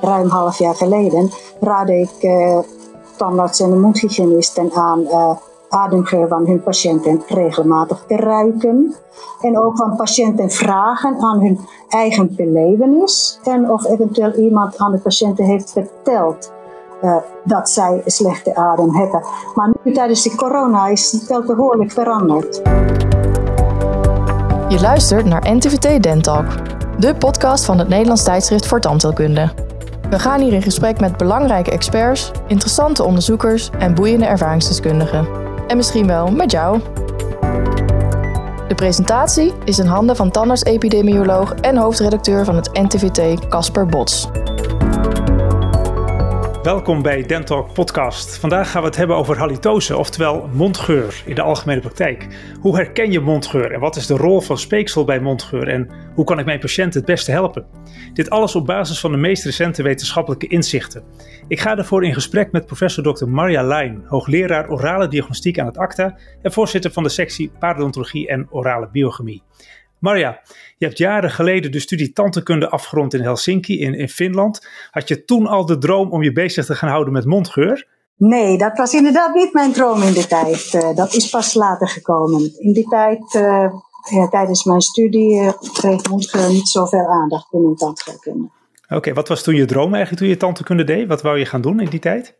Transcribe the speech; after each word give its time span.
ruim 0.00 0.28
half 0.28 0.58
jaar 0.58 0.74
geleden 0.74 1.30
raadde 1.60 2.00
ik 2.00 2.22
uh, 2.22 2.58
tandarts 3.16 3.60
en 3.60 3.80
mondhygiënisten 3.80 4.70
aan 4.72 5.00
uh, 5.00 5.30
ademgeur 5.68 6.28
van 6.28 6.46
hun 6.46 6.62
patiënten 6.62 7.22
regelmatig 7.26 8.04
te 8.06 8.16
ruiken. 8.16 8.94
En 9.40 9.58
ook 9.58 9.76
van 9.76 9.96
patiënten 9.96 10.50
vragen 10.50 11.20
aan 11.20 11.40
hun 11.40 11.60
eigen 11.88 12.34
belevenis. 12.34 13.40
En 13.44 13.70
of 13.70 13.84
eventueel 13.84 14.32
iemand 14.32 14.78
aan 14.78 14.92
de 14.92 14.98
patiënten 14.98 15.44
heeft 15.44 15.72
verteld 15.72 16.52
uh, 17.02 17.16
dat 17.44 17.70
zij 17.70 18.02
slechte 18.06 18.54
adem 18.54 18.94
hebben. 18.94 19.22
Maar 19.54 19.70
nu 19.82 19.92
tijdens 19.92 20.22
de 20.22 20.34
corona 20.34 20.86
is 20.86 21.12
het 21.12 21.26
wel 21.26 21.42
behoorlijk 21.42 21.92
veranderd. 21.92 22.60
Je 24.68 24.78
luistert 24.80 25.24
naar 25.24 25.54
NTVT 25.54 26.02
Dentalk, 26.02 26.46
de 26.98 27.14
podcast 27.14 27.64
van 27.64 27.78
het 27.78 27.88
Nederlands 27.88 28.22
tijdschrift 28.22 28.66
voor 28.66 28.80
tandheelkunde. 28.80 29.65
We 30.10 30.18
gaan 30.18 30.40
hier 30.40 30.52
in 30.52 30.62
gesprek 30.62 31.00
met 31.00 31.16
belangrijke 31.16 31.70
experts, 31.70 32.30
interessante 32.46 33.04
onderzoekers 33.04 33.70
en 33.78 33.94
boeiende 33.94 34.26
ervaringsdeskundigen. 34.26 35.26
En 35.66 35.76
misschien 35.76 36.06
wel 36.06 36.30
met 36.30 36.50
jou. 36.50 36.80
De 38.68 38.74
presentatie 38.74 39.52
is 39.64 39.78
in 39.78 39.86
handen 39.86 40.16
van 40.16 40.30
tandarts-epidemioloog 40.30 41.54
en 41.54 41.76
hoofdredacteur 41.76 42.44
van 42.44 42.56
het 42.56 42.70
NTVT 42.72 43.48
Casper 43.48 43.86
Bots. 43.86 44.28
Welkom 46.66 47.02
bij 47.02 47.22
Dentalk 47.22 47.72
Podcast. 47.72 48.38
Vandaag 48.38 48.70
gaan 48.70 48.82
we 48.82 48.88
het 48.88 48.96
hebben 48.96 49.16
over 49.16 49.38
halitose, 49.38 49.96
oftewel 49.96 50.48
mondgeur 50.52 51.22
in 51.26 51.34
de 51.34 51.42
algemene 51.42 51.80
praktijk. 51.80 52.26
Hoe 52.60 52.76
herken 52.76 53.12
je 53.12 53.20
mondgeur 53.20 53.72
en 53.72 53.80
wat 53.80 53.96
is 53.96 54.06
de 54.06 54.16
rol 54.16 54.40
van 54.40 54.58
speeksel 54.58 55.04
bij 55.04 55.20
mondgeur 55.20 55.68
en 55.68 55.90
hoe 56.14 56.24
kan 56.24 56.38
ik 56.38 56.44
mijn 56.44 56.58
patiënt 56.58 56.94
het 56.94 57.04
beste 57.04 57.30
helpen? 57.30 57.66
Dit 58.12 58.30
alles 58.30 58.54
op 58.54 58.66
basis 58.66 59.00
van 59.00 59.10
de 59.10 59.16
meest 59.16 59.44
recente 59.44 59.82
wetenschappelijke 59.82 60.46
inzichten. 60.46 61.04
Ik 61.48 61.60
ga 61.60 61.74
daarvoor 61.74 62.04
in 62.04 62.14
gesprek 62.14 62.52
met 62.52 62.66
professor 62.66 63.14
Dr. 63.14 63.26
Marja 63.28 63.62
Lijn, 63.62 64.02
hoogleraar 64.06 64.68
orale 64.70 65.08
diagnostiek 65.08 65.58
aan 65.58 65.66
het 65.66 65.78
ACTA 65.78 66.18
en 66.42 66.52
voorzitter 66.52 66.92
van 66.92 67.02
de 67.02 67.08
sectie 67.08 67.50
paardontologie 67.58 68.28
en 68.28 68.46
orale 68.50 68.88
biochemie. 68.92 69.42
Marja, 69.98 70.40
je 70.76 70.86
hebt 70.86 70.98
jaren 70.98 71.30
geleden 71.30 71.72
de 71.72 71.80
studie 71.80 72.12
tandheelkunde 72.12 72.68
afgerond 72.68 73.14
in 73.14 73.20
Helsinki 73.20 73.80
in, 73.80 73.94
in 73.94 74.08
Finland. 74.08 74.66
Had 74.90 75.08
je 75.08 75.24
toen 75.24 75.46
al 75.46 75.66
de 75.66 75.78
droom 75.78 76.10
om 76.10 76.22
je 76.22 76.32
bezig 76.32 76.64
te 76.64 76.74
gaan 76.74 76.88
houden 76.88 77.12
met 77.12 77.24
mondgeur? 77.24 77.86
Nee, 78.16 78.58
dat 78.58 78.76
was 78.76 78.94
inderdaad 78.94 79.34
niet 79.34 79.52
mijn 79.52 79.72
droom 79.72 80.02
in 80.02 80.12
de 80.12 80.26
tijd. 80.26 80.72
Uh, 80.74 80.96
dat 80.96 81.14
is 81.14 81.30
pas 81.30 81.54
later 81.54 81.88
gekomen. 81.88 82.52
In 82.58 82.72
die 82.72 82.88
tijd, 82.88 83.34
uh, 83.34 83.72
ja, 84.10 84.28
tijdens 84.30 84.64
mijn 84.64 84.80
studie, 84.80 85.40
uh, 85.40 85.52
kreeg 85.72 86.08
mondgeur 86.08 86.48
niet 86.48 86.68
zoveel 86.68 87.06
aandacht 87.06 87.50
binnen 87.50 87.76
tandheelkunde. 87.76 88.48
Oké, 88.88 89.12
wat 89.12 89.28
was 89.28 89.42
toen 89.42 89.54
je 89.54 89.64
droom 89.64 89.94
eigenlijk 89.94 90.22
toen 90.22 90.28
je 90.28 90.36
tandheelkunde 90.36 90.84
deed? 90.84 91.08
Wat 91.08 91.22
wou 91.22 91.38
je 91.38 91.46
gaan 91.46 91.60
doen 91.60 91.80
in 91.80 91.90
die 91.90 92.00
tijd? 92.00 92.36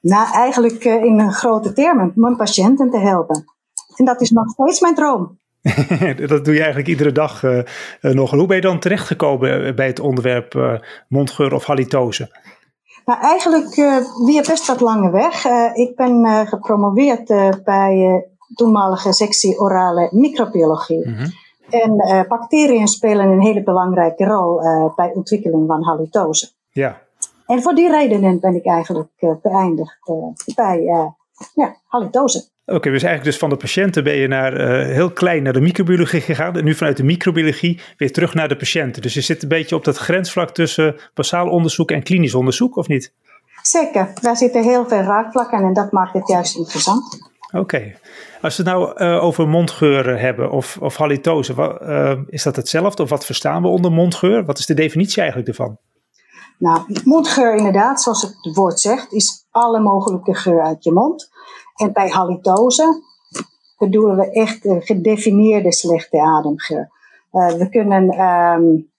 Nou, 0.00 0.32
eigenlijk 0.32 0.84
in 0.84 1.32
grote 1.32 1.72
termen, 1.72 2.12
mijn 2.14 2.36
patiënten 2.36 2.90
te 2.90 2.98
helpen. 2.98 3.44
En 3.96 4.04
dat 4.04 4.20
is 4.20 4.30
nog 4.30 4.50
steeds 4.50 4.80
mijn 4.80 4.94
droom. 4.94 5.39
dat 6.26 6.44
doe 6.44 6.54
je 6.54 6.60
eigenlijk 6.60 6.88
iedere 6.88 7.12
dag 7.12 7.42
uh, 7.42 7.62
nog. 8.00 8.30
Hoe 8.30 8.46
ben 8.46 8.56
je 8.56 8.62
dan 8.62 8.78
terechtgekomen 8.78 9.74
bij 9.74 9.86
het 9.86 10.00
onderwerp 10.00 10.54
uh, 10.54 10.78
mondgeur 11.08 11.54
of 11.54 11.64
halitose? 11.64 12.38
Nou, 13.04 13.20
eigenlijk 13.20 13.74
weer 14.26 14.44
best 14.46 14.66
wat 14.66 14.80
lange 14.80 15.10
weg. 15.10 15.44
ik 15.74 15.96
ben 15.96 16.46
gepromoveerd 16.46 17.26
bij 17.64 18.24
toenmalige 18.54 19.12
sectie 19.12 19.58
orale 19.58 20.08
microbiologie. 20.12 21.08
Mm 21.08 21.14
-hmm. 21.14 21.32
En 21.70 22.26
bacteriën 22.28 22.88
spelen 22.88 23.28
een 23.28 23.42
hele 23.42 23.62
belangrijke 23.62 24.24
rol 24.24 24.60
bij 24.96 25.12
ontwikkeling 25.14 25.66
van 25.66 25.84
halitose. 25.84 26.48
Ja. 26.70 27.00
En 27.46 27.62
voor 27.62 27.74
die 27.74 27.90
redenen 27.90 28.40
ben 28.40 28.54
ik 28.54 28.66
eigenlijk 28.66 29.38
beëindigd 29.42 29.98
bij 30.54 30.82
ja, 31.54 31.76
halitose. 31.86 32.48
Oké, 32.70 32.90
dus 32.90 33.02
eigenlijk 33.02 33.24
dus 33.24 33.38
van 33.38 33.48
de 33.48 33.56
patiënten 33.56 34.04
ben 34.04 34.16
je 34.16 34.28
naar, 34.28 34.52
uh, 34.60 34.94
heel 34.94 35.10
klein 35.10 35.42
naar 35.42 35.52
de 35.52 35.60
microbiologie 35.60 36.20
gegaan. 36.20 36.56
En 36.56 36.64
nu 36.64 36.74
vanuit 36.74 36.96
de 36.96 37.04
microbiologie 37.04 37.80
weer 37.96 38.12
terug 38.12 38.34
naar 38.34 38.48
de 38.48 38.56
patiënten. 38.56 39.02
Dus 39.02 39.14
je 39.14 39.20
zit 39.20 39.42
een 39.42 39.48
beetje 39.48 39.76
op 39.76 39.84
dat 39.84 39.96
grensvlak 39.96 40.50
tussen 40.50 40.96
basaal 41.14 41.48
onderzoek 41.48 41.90
en 41.90 42.02
klinisch 42.02 42.34
onderzoek, 42.34 42.76
of 42.76 42.88
niet? 42.88 43.12
Zeker, 43.62 44.12
daar 44.20 44.36
zitten 44.36 44.62
heel 44.62 44.88
veel 44.88 45.00
raakvlakken 45.00 45.58
en 45.58 45.72
dat 45.72 45.92
maakt 45.92 46.12
het 46.12 46.28
juist 46.28 46.56
interessant. 46.56 47.18
Oké, 47.52 47.94
als 48.40 48.56
we 48.56 48.62
het 48.62 48.72
nou 48.72 49.02
uh, 49.02 49.24
over 49.24 49.48
mondgeuren 49.48 50.18
hebben 50.18 50.50
of, 50.50 50.78
of 50.80 50.96
halitose, 50.96 51.54
wat, 51.54 51.80
uh, 51.82 52.18
is 52.26 52.42
dat 52.42 52.56
hetzelfde 52.56 53.02
of 53.02 53.08
wat 53.08 53.24
verstaan 53.24 53.62
we 53.62 53.68
onder 53.68 53.92
mondgeur? 53.92 54.44
Wat 54.44 54.58
is 54.58 54.66
de 54.66 54.74
definitie 54.74 55.20
eigenlijk 55.20 55.48
ervan? 55.48 55.78
Nou, 56.58 56.80
mondgeur 57.04 57.56
inderdaad, 57.56 58.02
zoals 58.02 58.22
het 58.22 58.54
woord 58.54 58.80
zegt, 58.80 59.12
is 59.12 59.46
alle 59.50 59.80
mogelijke 59.80 60.34
geur 60.34 60.62
uit 60.62 60.84
je 60.84 60.92
mond. 60.92 61.30
En 61.80 61.92
bij 61.92 62.08
halitose 62.08 63.02
bedoelen 63.78 64.16
we 64.16 64.30
echt 64.30 64.64
een 64.64 64.82
gedefinieerde 64.82 65.72
slechte 65.72 66.20
ademgeur. 66.20 66.90
Uh, 67.32 67.48
we 67.48 67.68
kunnen 67.68 68.20
um, 68.20 68.90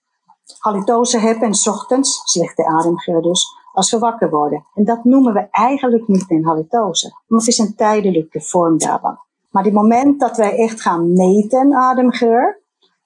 halitose 0.58 1.18
hebben 1.18 1.48
en 1.48 1.72
ochtends, 1.72 2.20
slechte 2.24 2.66
ademgeur 2.66 3.22
dus, 3.22 3.46
als 3.72 3.90
we 3.90 3.98
wakker 3.98 4.30
worden. 4.30 4.66
En 4.74 4.84
dat 4.84 5.04
noemen 5.04 5.32
we 5.32 5.48
eigenlijk 5.50 6.08
niet 6.08 6.30
een 6.30 6.44
halitose, 6.44 7.08
maar 7.26 7.38
het 7.38 7.48
is 7.48 7.58
een 7.58 7.74
tijdelijke 7.74 8.40
vorm 8.40 8.78
daarvan. 8.78 9.18
Maar 9.50 9.64
het 9.64 9.72
moment 9.72 10.20
dat 10.20 10.36
wij 10.36 10.56
echt 10.56 10.80
gaan 10.80 11.12
meten 11.12 11.74
ademgeur, 11.74 12.60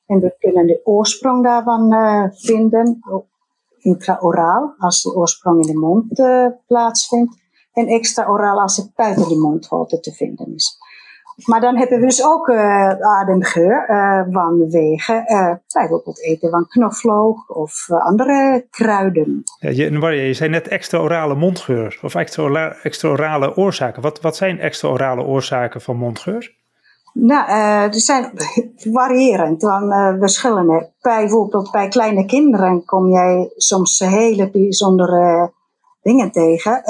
en 0.07 0.21
we 0.21 0.37
kunnen 0.39 0.67
de 0.67 0.81
oorsprong 0.85 1.45
daarvan 1.45 1.95
uh, 1.95 2.25
vinden, 2.31 3.01
intraoraal, 3.79 4.75
als 4.79 5.03
de 5.03 5.15
oorsprong 5.15 5.61
in 5.61 5.73
de 5.73 5.79
mond 5.79 6.07
plaatsvindt, 6.67 7.45
en 7.77 7.87
extra 7.87 8.25
als 8.25 8.77
het 8.77 8.91
buiten 8.95 9.29
de 9.29 9.37
mondholte 9.37 10.01
te 10.01 10.13
vinden 10.13 10.55
is. 10.55 10.79
Maar 11.45 11.61
dan 11.61 11.77
hebben 11.77 11.99
we 11.99 12.05
dus 12.05 12.25
ook 12.25 12.49
uh, 12.49 12.89
ademgeur 12.91 13.87
uh, 13.91 14.23
vanwege 14.31 15.25
uh, 15.27 15.55
bijvoorbeeld 15.73 16.23
eten 16.23 16.51
van 16.51 16.67
knoflook 16.69 17.57
of 17.57 17.91
andere 17.91 18.67
kruiden. 18.71 19.43
Ja, 19.59 19.71
je, 19.71 20.27
je 20.27 20.35
zei 20.35 20.51
net 20.51 20.69
extra 20.69 20.99
orale 20.99 21.35
mondgeur 21.35 21.99
of 22.03 22.15
extra, 22.15 22.77
extra 22.83 23.09
orale 23.09 23.57
oorzaken. 23.57 24.03
Wat, 24.03 24.21
wat 24.21 24.37
zijn 24.37 24.61
extra 24.61 24.89
orale 24.89 25.23
oorzaken 25.23 25.81
van 25.81 25.97
mondgeur? 25.97 26.55
Nou, 27.13 27.51
er 27.51 28.01
zijn 28.01 28.31
variërend 28.93 29.63
van 29.63 30.17
verschillende. 30.19 30.91
Bijvoorbeeld 31.01 31.71
bij 31.71 31.89
kleine 31.89 32.25
kinderen 32.27 32.85
kom 32.85 33.11
jij 33.11 33.53
soms 33.57 33.99
hele 33.99 34.51
bijzondere 34.51 35.53
dingen 36.03 36.31
tegen 36.31 36.83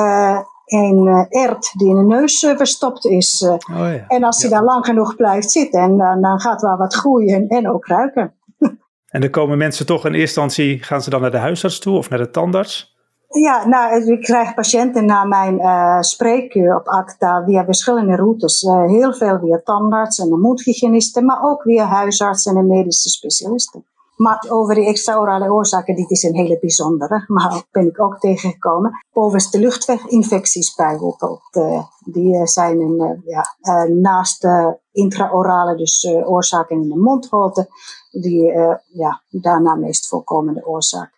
een 0.67 1.07
uh, 1.07 1.43
ert 1.43 1.73
die 1.79 1.89
in 1.89 1.97
de 1.97 2.03
neus 2.03 2.43
uh, 2.43 2.57
verstopt 2.57 3.05
is. 3.05 3.43
Uh, 3.43 3.51
oh 3.51 3.59
ja. 3.69 4.05
En 4.09 4.25
als 4.25 4.39
die 4.39 4.51
ja. 4.51 4.57
daar 4.57 4.65
lang 4.65 4.85
genoeg 4.85 5.17
blijft 5.17 5.51
zitten, 5.51 5.81
en, 5.81 6.21
dan 6.21 6.41
gaat 6.41 6.63
er 6.63 6.77
wat 6.77 6.95
groeien 6.95 7.49
en 7.49 7.71
ook 7.71 7.87
ruiken. 7.87 8.35
en 9.15 9.21
dan 9.21 9.31
komen 9.31 9.59
mensen 9.59 9.87
toch 9.87 10.07
in 10.07 10.15
eerste 10.15 10.41
instantie, 10.41 10.83
gaan 10.83 11.03
ze 11.03 11.11
dan 11.11 11.21
naar 11.21 11.31
de 11.31 11.37
huisarts 11.37 11.79
toe 11.79 11.97
of 11.97 12.11
naar 12.11 12.19
de 12.19 12.31
tandarts? 12.31 12.95
Ja, 13.29 13.67
nou, 13.67 14.13
ik 14.13 14.21
krijg 14.21 14.55
patiënten 14.55 15.05
na 15.05 15.25
mijn 15.25 15.61
spreekuur 16.05 16.77
op 16.77 16.87
ACTA 16.87 17.45
via 17.45 17.65
verschillende 17.65 18.17
routes. 18.17 18.61
heel 18.87 19.15
veel 19.15 19.39
via 19.39 19.61
tandarts 19.65 20.19
en 20.19 20.29
de 20.29 20.37
mondhygiënisten, 20.37 21.25
maar 21.25 21.43
ook 21.43 21.63
via 21.63 21.85
huisartsen 21.85 22.57
en 22.57 22.67
medische 22.67 23.09
specialisten. 23.09 23.85
Maar 24.17 24.47
over 24.49 24.75
die 24.75 24.87
extra-orale 24.87 25.53
oorzaken, 25.53 25.95
dit 25.95 26.11
is 26.11 26.23
een 26.23 26.35
hele 26.35 26.59
bijzondere, 26.59 27.25
maar 27.27 27.63
ben 27.71 27.87
ik 27.87 28.01
ook 28.01 28.19
tegengekomen. 28.19 29.05
Overigens 29.13 29.51
de 29.51 29.59
luchtweginfecties 29.59 30.75
bijvoorbeeld, 30.75 31.41
uh, 31.57 31.83
die 32.05 32.47
zijn 32.47 32.81
een, 32.81 33.01
uh, 33.01 33.33
ja, 33.33 33.47
naast 33.89 34.41
de 34.41 34.79
intraorale, 34.93 35.77
dus 35.77 36.07
oorzaken 36.25 36.83
in 36.83 36.89
de 36.89 36.97
mondholte, 36.97 37.69
die 38.11 38.53
ja, 38.87 39.23
daarna 39.31 39.75
meest 39.75 40.09
voorkomende 40.09 40.67
oorzaak. 40.67 41.13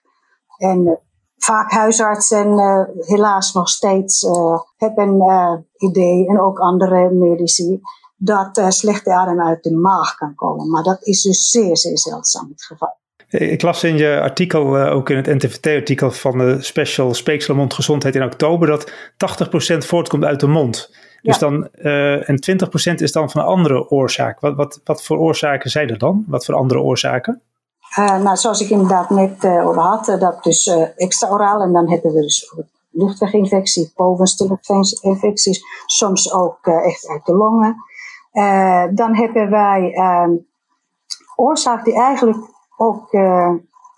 En 0.57 1.01
vaak 1.37 1.71
huisartsen 1.71 2.59
helaas 2.97 3.53
nog 3.53 3.69
steeds 3.69 4.27
hebben 4.77 5.23
idee 5.77 6.29
en 6.29 6.41
ook 6.41 6.59
andere 6.59 7.11
medici 7.11 7.81
dat 8.19 8.59
uh, 8.59 8.69
slechte 8.69 9.13
adem 9.13 9.41
uit 9.41 9.63
de 9.63 9.75
maag 9.75 10.15
kan 10.15 10.35
komen. 10.35 10.71
Maar 10.71 10.83
dat 10.83 11.03
is 11.03 11.23
dus 11.23 11.51
zeer, 11.51 11.77
zeer 11.77 11.99
zeldzaam 11.99 12.49
het 12.51 12.63
geval. 12.63 12.97
Ik 13.29 13.63
las 13.63 13.85
in 13.85 13.97
je 13.97 14.21
artikel, 14.21 14.79
uh, 14.79 14.95
ook 14.95 15.11
in 15.11 15.17
het 15.17 15.27
NTVT-artikel 15.27 16.11
van 16.11 16.39
de 16.39 16.63
Special 16.63 17.15
Speeksel 17.15 17.55
Mondgezondheid 17.55 18.15
in 18.15 18.23
oktober, 18.23 18.69
dat 18.69 18.93
80% 18.93 19.79
voortkomt 19.79 20.25
uit 20.25 20.41
de 20.41 20.47
mond. 20.47 20.91
Dus 21.23 21.39
ja. 21.39 21.49
dan, 21.49 21.69
uh, 21.75 22.29
en 22.29 22.41
20% 22.91 22.95
is 22.95 23.13
dan 23.13 23.31
van 23.31 23.41
een 23.41 23.47
andere 23.47 23.91
oorzaak. 23.91 24.41
Wat, 24.41 24.57
wat, 24.57 24.81
wat 24.85 25.05
voor 25.05 25.19
oorzaken 25.19 25.71
zijn 25.71 25.91
er 25.91 25.99
dan? 25.99 26.25
Wat 26.27 26.45
voor 26.45 26.55
andere 26.55 26.81
oorzaken? 26.81 27.43
nou, 27.97 28.37
zoals 28.37 28.61
ik 28.61 28.71
inderdaad 28.71 29.11
net 29.11 29.45
over 29.45 29.83
had, 29.83 30.17
dat 30.21 30.45
dus 30.45 30.67
extra 30.97 31.29
oraal. 31.29 31.63
En 31.63 31.73
dan 31.73 31.91
hebben 31.91 32.13
we 32.13 32.21
dus 32.21 32.55
luchtweginfectie, 32.91 33.93
bovenste 33.97 34.47
luchtweginfecties. 34.49 35.61
Soms 35.87 36.33
ook 36.33 36.67
echt 36.67 37.09
uit 37.09 37.27
de 37.27 37.33
longen. 37.33 37.77
Uh, 38.33 38.85
dan 38.91 39.15
hebben 39.15 39.51
wij 39.51 39.93
uh, 39.95 40.29
oorzaak 41.37 41.85
die 41.85 41.95
eigenlijk 41.95 42.39
ook 42.77 43.13
uh, 43.13 43.55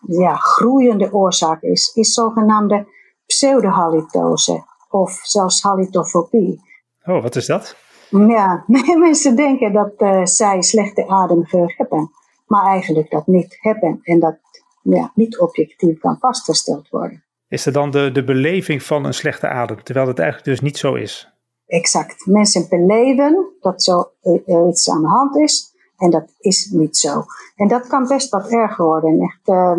ja, 0.07 0.35
groeiende 0.35 1.13
oorzaak 1.13 1.63
is, 1.63 1.93
is 1.95 2.13
zogenaamde 2.13 2.87
pseudohalitose 3.27 4.65
of 4.89 5.21
zelfs 5.23 5.63
halitofobie. 5.63 6.61
Oh, 7.05 7.23
wat 7.23 7.37
is 7.37 7.47
dat? 7.47 7.77
Ja, 8.11 8.65
mensen 9.09 9.37
denken 9.37 9.73
dat 9.73 9.93
uh, 9.99 10.25
zij 10.25 10.63
slechte 10.63 11.09
ademgeur 11.09 11.75
hebben, 11.77 12.11
maar 12.47 12.65
eigenlijk 12.65 13.11
dat 13.11 13.27
niet 13.27 13.59
hebben 13.61 14.01
en 14.03 14.21
dat 14.21 14.39
ja, 14.83 15.13
niet 15.15 15.39
objectief 15.39 15.99
kan 15.99 16.17
vastgesteld 16.19 16.89
worden. 16.89 17.25
Is 17.49 17.67
er 17.67 17.73
dan 17.73 17.91
de, 17.91 18.13
de 18.13 18.25
beleving 18.25 18.83
van 18.83 19.05
een 19.05 19.15
slechte 19.15 19.49
adem, 19.49 19.83
terwijl 19.83 20.07
het 20.07 20.19
eigenlijk 20.19 20.49
dus 20.49 20.61
niet 20.61 20.79
zo 20.79 20.95
is? 20.95 21.40
Exact. 21.71 22.27
Mensen 22.27 22.67
beleven 22.69 23.47
dat 23.61 23.83
zo 23.83 24.11
uh, 24.23 24.69
iets 24.69 24.91
aan 24.91 25.03
de 25.03 25.09
hand 25.09 25.37
is 25.37 25.75
en 25.97 26.11
dat 26.11 26.25
is 26.39 26.71
niet 26.71 26.97
zo. 26.97 27.23
En 27.57 27.69
dat 27.69 27.87
kan 27.87 28.07
best 28.09 28.31
wat 28.31 28.49
erger 28.49 28.85
worden. 28.85 29.21
Echt, 29.21 29.49
uh, 29.49 29.77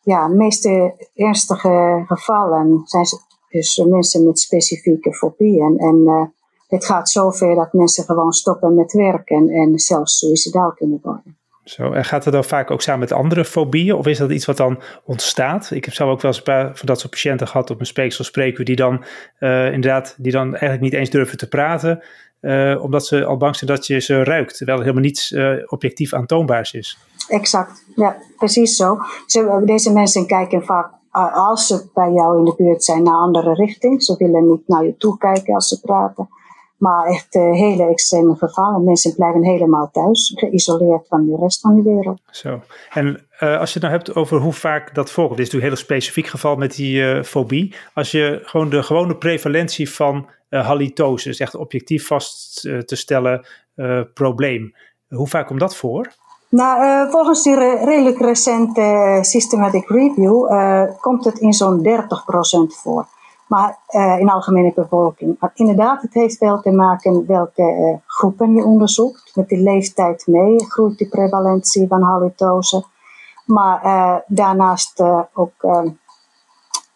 ja, 0.00 0.28
de 0.28 0.34
meeste 0.34 0.94
ernstige 1.14 2.04
gevallen 2.06 2.82
zijn 2.84 3.04
dus 3.48 3.76
mensen 3.76 4.24
met 4.24 4.38
specifieke 4.38 5.14
fobieën. 5.14 5.78
En 5.78 5.96
uh, 5.96 6.22
het 6.68 6.84
gaat 6.84 7.10
zover 7.10 7.54
dat 7.54 7.72
mensen 7.72 8.04
gewoon 8.04 8.32
stoppen 8.32 8.74
met 8.74 8.92
werken 8.92 9.48
en 9.48 9.78
zelfs 9.78 10.18
suicidaal 10.18 10.72
kunnen 10.72 11.00
worden. 11.02 11.38
Zo, 11.68 11.92
en 11.92 12.04
gaat 12.04 12.24
het 12.24 12.32
dan 12.32 12.44
vaak 12.44 12.70
ook 12.70 12.82
samen 12.82 13.00
met 13.00 13.12
andere 13.12 13.44
fobieën? 13.44 13.94
Of 13.94 14.06
is 14.06 14.18
dat 14.18 14.30
iets 14.30 14.44
wat 14.44 14.56
dan 14.56 14.80
ontstaat? 15.04 15.70
Ik 15.70 15.84
heb 15.84 15.94
zelf 15.94 16.10
ook 16.10 16.20
wel 16.20 16.30
eens 16.30 16.38
een 16.38 16.52
paar 16.52 16.76
van 16.76 16.86
dat 16.86 17.00
soort 17.00 17.12
patiënten 17.12 17.48
gehad 17.48 17.70
op 17.70 17.80
een 17.80 17.86
speeksel 17.86 18.24
die 18.64 18.76
dan 18.76 19.04
uh, 19.40 19.72
inderdaad, 19.72 20.14
die 20.18 20.32
dan 20.32 20.50
eigenlijk 20.50 20.80
niet 20.80 20.92
eens 20.92 21.10
durven 21.10 21.38
te 21.38 21.48
praten. 21.48 22.02
Uh, 22.40 22.82
omdat 22.82 23.06
ze 23.06 23.24
al 23.24 23.36
bang 23.36 23.56
zijn 23.56 23.70
dat 23.70 23.86
je 23.86 24.00
ze 24.00 24.24
ruikt, 24.24 24.56
terwijl 24.56 24.78
er 24.78 24.84
helemaal 24.84 25.04
niets 25.04 25.32
uh, 25.32 25.62
objectief 25.66 26.12
aantoonbaars 26.12 26.72
is. 26.72 26.98
Exact, 27.28 27.84
ja, 27.96 28.16
precies 28.36 28.76
zo. 28.76 28.98
Deze 29.64 29.92
mensen 29.92 30.26
kijken 30.26 30.64
vaak, 30.64 30.90
als 31.34 31.66
ze 31.66 31.90
bij 31.94 32.12
jou 32.12 32.38
in 32.38 32.44
de 32.44 32.54
buurt 32.56 32.84
zijn, 32.84 33.02
naar 33.02 33.14
andere 33.14 33.54
richting. 33.54 34.02
Ze 34.02 34.14
willen 34.18 34.48
niet 34.48 34.68
naar 34.68 34.84
je 34.84 34.96
toe 34.96 35.18
kijken 35.18 35.54
als 35.54 35.68
ze 35.68 35.80
praten. 35.80 36.28
Maar 36.78 37.06
echt 37.06 37.34
uh, 37.34 37.52
hele 37.52 37.88
extreme 37.88 38.34
gevallen. 38.36 38.84
Mensen 38.84 39.14
blijven 39.14 39.44
helemaal 39.44 39.90
thuis, 39.92 40.32
geïsoleerd 40.36 41.06
van 41.08 41.26
de 41.26 41.36
rest 41.40 41.60
van 41.60 41.74
de 41.74 41.82
wereld. 41.82 42.20
Zo. 42.30 42.60
En 42.90 43.06
uh, 43.40 43.58
als 43.58 43.72
je 43.72 43.78
het 43.78 43.88
nou 43.88 43.94
hebt 43.94 44.14
over 44.14 44.40
hoe 44.40 44.52
vaak 44.52 44.94
dat 44.94 45.10
voorkomt, 45.10 45.36
dit 45.36 45.46
is 45.46 45.52
natuurlijk 45.52 45.80
een 45.80 45.86
heel 45.86 45.98
specifiek 45.98 46.26
geval 46.26 46.56
met 46.56 46.74
die 46.74 47.02
uh, 47.02 47.22
fobie. 47.22 47.74
Als 47.94 48.10
je 48.10 48.40
gewoon 48.42 48.70
de 48.70 48.82
gewone 48.82 49.16
prevalentie 49.16 49.90
van 49.90 50.26
halitose, 50.48 51.28
dus 51.28 51.38
echt 51.38 51.54
objectief 51.54 52.06
vast 52.06 52.60
te 52.60 52.96
stellen 52.96 53.46
probleem, 54.14 54.74
hoe 55.08 55.28
vaak 55.28 55.46
komt 55.46 55.60
dat 55.60 55.76
voor? 55.76 56.12
Nou, 56.48 57.10
volgens 57.10 57.42
die 57.42 57.54
re 57.54 57.84
redelijk 57.84 58.18
recente 58.18 59.18
systematic 59.20 59.88
review 59.88 60.46
komt 61.00 61.24
het 61.24 61.38
in 61.38 61.52
zo'n 61.52 61.86
30% 61.86 62.80
voor 62.82 63.06
maar 63.46 63.78
uh, 63.90 64.18
in 64.18 64.30
algemene 64.30 64.72
bevolking. 64.74 65.50
Inderdaad, 65.54 66.02
het 66.02 66.14
heeft 66.14 66.38
wel 66.38 66.60
te 66.60 66.70
maken 66.70 67.26
welke 67.26 67.62
uh, 67.62 67.96
groepen 68.06 68.54
je 68.54 68.64
onderzoekt. 68.64 69.30
Met 69.34 69.48
de 69.48 69.58
leeftijd 69.58 70.26
mee 70.26 70.64
groeit 70.64 70.98
de 70.98 71.08
prevalentie 71.08 71.88
van 71.88 72.02
halitose. 72.02 72.84
Maar 73.44 73.84
uh, 73.84 74.16
daarnaast 74.26 75.02
ook 75.32 75.86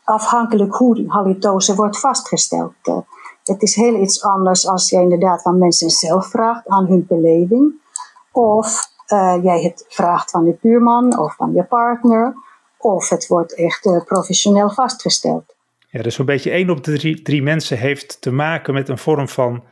afhankelijk 0.05 0.75
hoe 0.75 1.05
halitose 1.09 1.75
wordt 1.75 1.99
vastgesteld. 1.99 2.73
het 3.45 3.63
is 3.63 3.75
heel 3.75 3.95
iets 3.95 4.23
anders 4.23 4.69
als 4.69 4.91
je 4.91 5.01
inderdaad 5.01 5.43
van 5.43 5.59
mensen 5.59 5.91
zelf 5.91 6.27
vraagt 6.27 6.69
aan 6.69 6.87
hun 6.87 7.07
beleving. 7.09 7.73
Of 8.33 8.89
jij 9.43 9.63
het 9.63 9.85
vraagt 9.89 10.31
van 10.31 10.45
je 10.45 10.59
buurman 10.61 11.19
of 11.19 11.35
van 11.35 11.53
je 11.53 11.65
partner. 11.65 12.35
Of 12.79 13.09
het 13.09 13.27
wordt 13.27 13.55
echt 13.55 14.05
professioneel 14.05 14.71
vastgesteld. 14.71 15.55
Ja, 15.91 16.03
dus 16.03 16.15
zo'n 16.15 16.27
beetje 16.27 16.51
één 16.51 16.71
op 16.71 16.85
de 16.85 17.21
drie, 17.23 17.43
mensen 17.43 17.79
heeft 17.79 18.21
te 18.21 18.31
maken 18.31 18.75
met 18.75 18.89
een 18.89 18.99
vorm 18.99 19.29
van, 19.29 19.63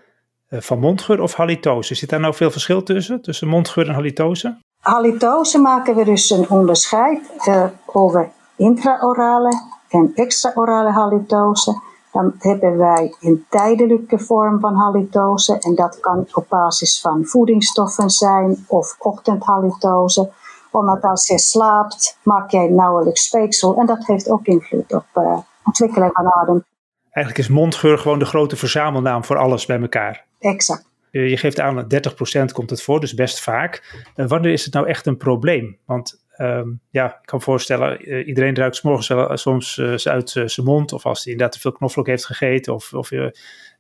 uh, 0.51 0.61
van 0.61 0.79
mondgeur 0.79 1.23
of 1.23 1.35
halitose. 1.35 1.95
Zit 1.95 2.11
daar 2.11 2.21
nou 2.21 2.35
veel 2.35 2.51
verschil 2.51 2.83
tussen, 2.83 3.23
tussen 3.23 3.49
mondgeur 3.49 3.89
en 3.89 3.95
halitose? 3.95 4.59
Halitose 4.79 5.59
maken 5.59 5.95
we 5.95 6.05
dus 6.05 6.31
een 6.31 6.51
onderscheid 6.51 7.21
uh, 7.49 7.65
over 7.87 8.31
intraorale 8.57 9.53
en 9.89 10.13
extraorale 10.15 10.91
halitose. 10.91 11.81
Dan 12.13 12.35
hebben 12.39 12.77
wij 12.77 13.15
een 13.21 13.47
tijdelijke 13.49 14.19
vorm 14.19 14.61
van 14.61 14.75
halitose 14.75 15.59
en 15.59 15.75
dat 15.75 16.01
kan 16.01 16.27
op 16.33 16.47
basis 16.49 17.01
van 17.01 17.25
voedingsstoffen 17.25 18.11
zijn 18.11 18.65
of 18.67 18.97
ochtendhalitose. 18.99 20.31
Omdat 20.71 21.03
als 21.03 21.27
je 21.27 21.39
slaapt 21.39 22.19
maak 22.23 22.51
jij 22.51 22.69
nauwelijks 22.69 23.25
speeksel 23.25 23.77
en 23.77 23.87
dat 23.87 24.07
heeft 24.07 24.31
ook 24.31 24.47
invloed 24.47 24.93
op 24.93 25.07
uh, 25.15 25.39
ontwikkelen 25.69 26.11
van 26.13 26.33
adem. 26.33 26.65
Eigenlijk 27.11 27.49
is 27.49 27.55
mondgeur 27.55 27.99
gewoon 27.99 28.19
de 28.19 28.25
grote 28.25 28.57
verzamelnaam 28.57 29.25
voor 29.25 29.37
alles 29.37 29.67
bij 29.67 29.81
elkaar. 29.81 30.25
Exact. 30.39 30.87
Je 31.11 31.37
geeft 31.37 31.61
aan 31.61 31.89
dat 31.89 32.11
30% 32.41 32.53
komt 32.53 32.71
het 32.71 32.83
voor, 32.83 33.01
dus 33.01 33.15
best 33.15 33.41
vaak. 33.41 34.03
Uh, 34.17 34.29
wanneer 34.29 34.53
is 34.53 34.65
het 34.65 34.75
nou 34.75 34.87
echt 34.87 35.07
een 35.07 35.17
probleem? 35.17 35.79
Want 35.85 36.23
um, 36.37 36.81
ja, 36.91 37.07
ik 37.07 37.19
kan 37.25 37.39
me 37.39 37.45
voorstellen, 37.45 38.09
uh, 38.09 38.27
iedereen 38.27 38.55
ruikt 38.55 38.77
s 38.77 38.83
morgens 38.83 39.09
wel, 39.09 39.31
uh, 39.31 39.37
soms 39.37 39.81
uit 40.09 40.31
zijn 40.31 40.67
mond. 40.67 40.93
Of 40.93 41.07
als 41.07 41.25
hij 41.25 41.33
inderdaad 41.33 41.55
te 41.55 41.61
veel 41.63 41.73
knoflook 41.73 42.07
heeft 42.07 42.27
gegeten. 42.27 42.75
Of, 42.75 42.93
of 42.93 43.11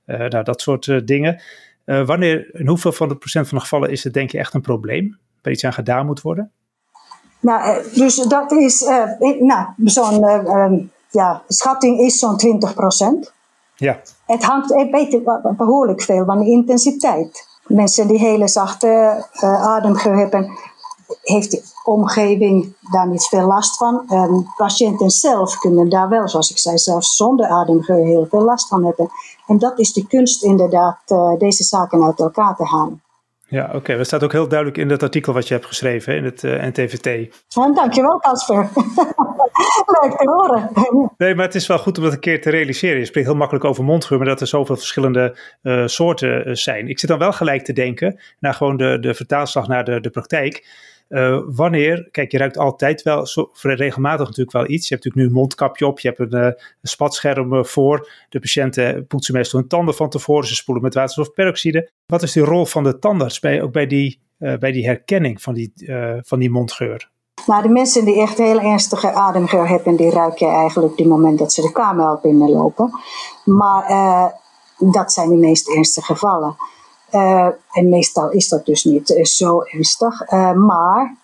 nou, 0.06 0.43
dat 0.43 0.61
soort 0.61 1.06
dingen. 1.06 1.41
wanneer, 1.84 2.55
in 2.55 2.67
hoeveel 2.67 2.93
van 2.93 3.08
de 3.08 3.17
procent 3.17 3.49
van 3.49 3.58
de 3.58 3.64
gevallen 3.64 3.91
is 3.91 4.05
het 4.05 4.12
denk 4.12 4.31
je 4.31 4.38
echt 4.38 4.55
een 4.55 4.61
probleem? 4.61 5.19
Waar 5.43 5.52
iets 5.52 5.64
aan 5.64 5.73
gedaan 5.73 6.06
moet 6.06 6.20
worden? 6.20 6.52
Nou, 7.41 7.82
dus 7.94 8.17
dat 8.17 8.52
is 8.52 8.81
nou, 9.38 9.69
zo'n 9.84 10.25
ehm, 10.25 10.79
ja, 11.10 11.43
schatting 11.49 11.99
is 11.99 12.19
zo'n 12.19 12.37
20 12.37 12.75
procent. 12.75 13.32
Ja. 13.76 14.00
Het 14.26 14.44
hangt 14.44 14.75
behoorlijk 15.56 16.02
veel 16.02 16.25
van 16.25 16.38
de 16.38 16.46
intensiteit. 16.46 17.46
Mensen 17.66 18.08
die 18.08 18.19
hele 18.19 18.49
zachte 18.49 19.26
uh, 19.32 19.62
ademgeur 19.62 20.16
hebben, 20.16 20.58
heeft 21.22 21.50
de 21.50 21.62
omgeving 21.84 22.75
daar 22.90 23.08
niet 23.08 23.25
veel 23.25 23.46
last 23.46 23.76
van. 23.76 24.05
Um, 24.12 24.46
patiënten 24.56 25.10
zelf 25.10 25.58
kunnen 25.58 25.88
daar 25.88 26.08
wel, 26.08 26.28
zoals 26.28 26.50
ik 26.50 26.58
zei, 26.58 26.78
zelfs 26.78 27.16
zonder 27.16 27.46
ademgeur 27.46 28.05
heel 28.05 28.26
veel 28.31 28.43
last 28.43 28.69
van 28.69 28.84
hebben. 28.84 29.10
En 29.46 29.58
dat 29.58 29.78
is 29.78 29.93
de 29.93 30.06
kunst 30.06 30.43
inderdaad, 30.43 30.99
uh, 31.06 31.38
deze 31.38 31.64
zaken 31.64 32.05
uit 32.05 32.20
elkaar 32.20 32.56
te 32.56 32.64
halen. 32.64 33.02
Ja, 33.48 33.64
oké. 33.64 33.76
Okay. 33.76 33.96
Dat 33.96 34.06
staat 34.06 34.22
ook 34.24 34.32
heel 34.32 34.48
duidelijk 34.48 34.78
in 34.78 34.90
het 34.90 35.02
artikel 35.02 35.32
wat 35.32 35.48
je 35.48 35.54
hebt 35.54 35.66
geschreven 35.66 36.16
in 36.16 36.24
het 36.24 36.42
uh, 36.42 36.62
NTVT. 36.62 37.34
Ja, 37.48 37.72
dankjewel, 37.72 38.18
Casper. 38.18 38.56
Leuk 40.00 40.16
te 40.16 40.30
horen. 40.30 40.70
Nee, 41.16 41.34
maar 41.34 41.44
het 41.44 41.54
is 41.54 41.66
wel 41.66 41.78
goed 41.78 41.98
om 41.98 42.04
dat 42.04 42.12
een 42.12 42.19
keer 42.20 42.40
te 42.40 42.50
realiseren. 42.50 42.98
Je 42.98 43.05
spreekt 43.05 43.26
heel 43.26 43.36
makkelijk 43.36 43.64
over 43.64 43.84
mondgeur, 43.84 44.19
maar 44.19 44.26
dat 44.26 44.40
er 44.40 44.46
zoveel 44.46 44.76
verschillende 44.76 45.36
uh, 45.62 45.86
soorten 45.86 46.48
uh, 46.48 46.55
zijn. 46.55 46.88
Ik 46.88 46.98
zit 46.98 47.08
dan 47.08 47.19
wel 47.19 47.32
gelijk 47.32 47.64
te 47.64 47.72
denken 47.72 48.20
naar 48.38 48.55
gewoon 48.55 48.76
de, 48.76 48.98
de 49.00 49.14
vertaalslag 49.14 49.69
naar 49.69 49.84
de, 49.84 50.00
de 50.00 50.10
praktijk. 50.10 50.67
Uh, 51.08 51.41
wanneer, 51.46 52.08
kijk, 52.10 52.32
je 52.32 52.38
ruikt 52.38 52.58
altijd 52.58 53.03
wel, 53.03 53.27
zo, 53.27 53.50
regelmatig 53.60 54.27
natuurlijk 54.27 54.53
wel 54.53 54.69
iets. 54.69 54.88
Je 54.88 54.94
hebt 54.94 55.05
natuurlijk 55.05 55.17
nu 55.17 55.24
een 55.24 55.43
mondkapje 55.43 55.86
op, 55.86 56.00
je 56.00 56.08
hebt 56.08 56.32
een, 56.32 56.43
een 56.43 56.55
spatscherm 56.82 57.55
uh, 57.55 57.65
voor. 57.65 58.10
De 58.29 58.41
patiënten 58.41 59.06
poetsen 59.06 59.34
meestal 59.34 59.60
hun 59.60 59.69
tanden 59.69 59.94
van 59.94 60.08
tevoren, 60.08 60.48
ze 60.48 60.55
spoelen 60.55 60.84
met 60.84 60.94
waterstofperoxide. 60.94 61.91
Wat 62.06 62.22
is 62.22 62.32
de 62.32 62.41
rol 62.41 62.67
van 62.67 62.84
de 62.84 62.98
tandarts 62.98 63.41
bij, 63.41 63.62
ook 63.62 63.72
bij 63.72 63.86
die, 63.86 64.20
bij 64.38 64.72
die 64.72 64.86
herkenning 64.86 65.43
van 65.43 65.55
die, 65.55 65.72
van 66.22 66.38
die 66.38 66.50
mondgeur? 66.50 67.10
Nou, 67.46 67.62
de 67.62 67.69
mensen 67.69 68.05
die 68.05 68.20
echt 68.20 68.38
heel 68.38 68.60
ernstige 68.60 69.12
ademgeur 69.12 69.69
hebben, 69.69 69.96
die 69.96 70.10
ruik 70.10 70.38
je 70.38 70.46
eigenlijk 70.46 70.93
op 70.93 70.98
het 70.98 71.06
moment 71.06 71.38
dat 71.38 71.53
ze 71.53 71.62
de 71.62 71.72
kamer 71.72 72.05
al 72.05 72.19
binnenlopen. 72.22 72.91
Maar 73.44 73.84
dat 74.79 75.12
zijn 75.12 75.29
de 75.29 75.36
meest 75.36 75.69
ernstige 75.69 76.12
gevallen. 76.15 76.56
Uh, 77.12 77.48
en 77.72 77.88
meestal 77.88 78.31
is 78.31 78.48
dat 78.48 78.67
dus 78.67 78.84
niet 78.84 79.10
uh, 79.10 79.24
zo 79.24 79.60
ernstig. 79.60 80.32
Uh, 80.32 80.53
maar 80.53 81.17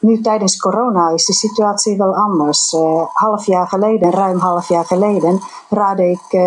nu 0.00 0.20
tijdens 0.20 0.56
corona 0.56 1.08
is 1.08 1.24
de 1.24 1.32
situatie 1.32 1.96
wel 1.96 2.14
anders. 2.14 2.76
half 3.12 3.46
jaar 3.46 3.66
geleden, 3.66 4.10
ruim 4.10 4.38
half 4.38 4.68
jaar 4.68 4.84
geleden, 4.84 5.40
raadde 5.68 6.10
ik 6.10 6.40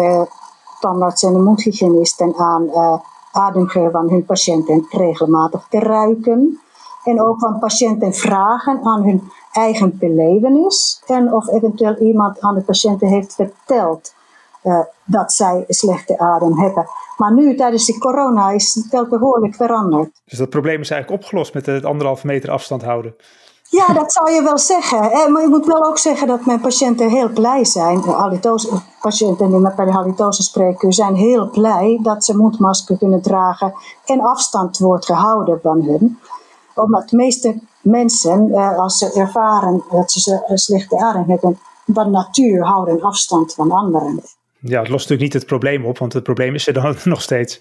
tandarts 0.79 1.23
en 1.23 1.43
mondhygiënisten 1.43 2.35
aan 2.37 2.69
ademgeur 3.31 3.91
van 3.91 4.09
hun 4.09 4.25
patiënten 4.25 4.85
regelmatig 4.89 5.67
te 5.69 5.79
ruiken. 5.79 6.59
En 7.03 7.21
ook 7.21 7.39
van 7.39 7.59
patiënten 7.59 8.13
vragen 8.13 8.79
aan 8.83 9.03
hun 9.03 9.31
eigen 9.51 9.97
belevenis. 9.97 11.03
En 11.05 11.33
of 11.33 11.47
eventueel 11.47 11.97
iemand 11.97 12.39
aan 12.39 12.55
de 12.55 12.61
patiënten 12.61 13.07
heeft 13.07 13.33
verteld 13.33 14.13
dat 15.05 15.33
zij 15.33 15.63
slechte 15.67 16.19
adem 16.19 16.59
hebben. 16.59 16.85
Maar 17.17 17.33
nu, 17.33 17.55
tijdens 17.55 17.85
de 17.85 17.97
corona, 17.97 18.49
is 18.49 18.75
het 18.75 18.89
wel 18.89 19.07
behoorlijk 19.07 19.55
veranderd. 19.55 20.21
Dus 20.25 20.37
dat 20.37 20.49
probleem 20.49 20.81
is 20.81 20.89
eigenlijk 20.89 21.23
opgelost 21.23 21.53
met 21.53 21.65
het 21.65 21.85
anderhalve 21.85 22.27
meter 22.27 22.51
afstand 22.51 22.83
houden? 22.83 23.15
Ja, 23.69 23.93
dat 23.93 24.11
zou 24.11 24.31
je 24.31 24.43
wel 24.43 24.57
zeggen. 24.57 25.31
Maar 25.31 25.43
ik 25.43 25.49
moet 25.49 25.65
wel 25.65 25.85
ook 25.85 25.97
zeggen 25.97 26.27
dat 26.27 26.45
mijn 26.45 26.61
patiënten 26.61 27.09
heel 27.09 27.29
blij 27.29 27.65
zijn. 27.65 28.01
De 28.01 28.79
patiënten 29.01 29.49
die 29.49 29.59
met 29.59 29.75
bij 29.75 29.85
de 29.85 29.91
halitose 29.91 30.43
spreken 30.43 30.91
zijn 30.91 31.15
heel 31.15 31.49
blij 31.49 31.99
dat 32.03 32.25
ze 32.25 32.37
mondmasker 32.37 32.97
kunnen 32.97 33.21
dragen 33.21 33.73
en 34.05 34.21
afstand 34.21 34.77
wordt 34.77 35.05
gehouden 35.05 35.59
van 35.61 35.81
hun. 35.81 36.19
Omdat 36.75 37.09
de 37.09 37.15
meeste 37.15 37.59
mensen, 37.81 38.53
als 38.77 38.97
ze 38.97 39.13
ervaren 39.13 39.83
dat 39.91 40.11
ze 40.11 40.51
slechte 40.53 40.97
adem 40.97 41.23
hebben, 41.27 41.59
van 41.93 42.11
natuur 42.11 42.65
houden 42.65 43.01
afstand 43.01 43.53
van 43.53 43.71
anderen. 43.71 44.21
Ja, 44.61 44.79
het 44.79 44.89
lost 44.89 45.09
natuurlijk 45.09 45.21
niet 45.21 45.33
het 45.33 45.45
probleem 45.45 45.85
op, 45.85 45.97
want 45.97 46.13
het 46.13 46.23
probleem 46.23 46.55
is 46.55 46.67
er 46.67 46.73
dan 46.73 46.95
nog 47.03 47.21
steeds. 47.21 47.59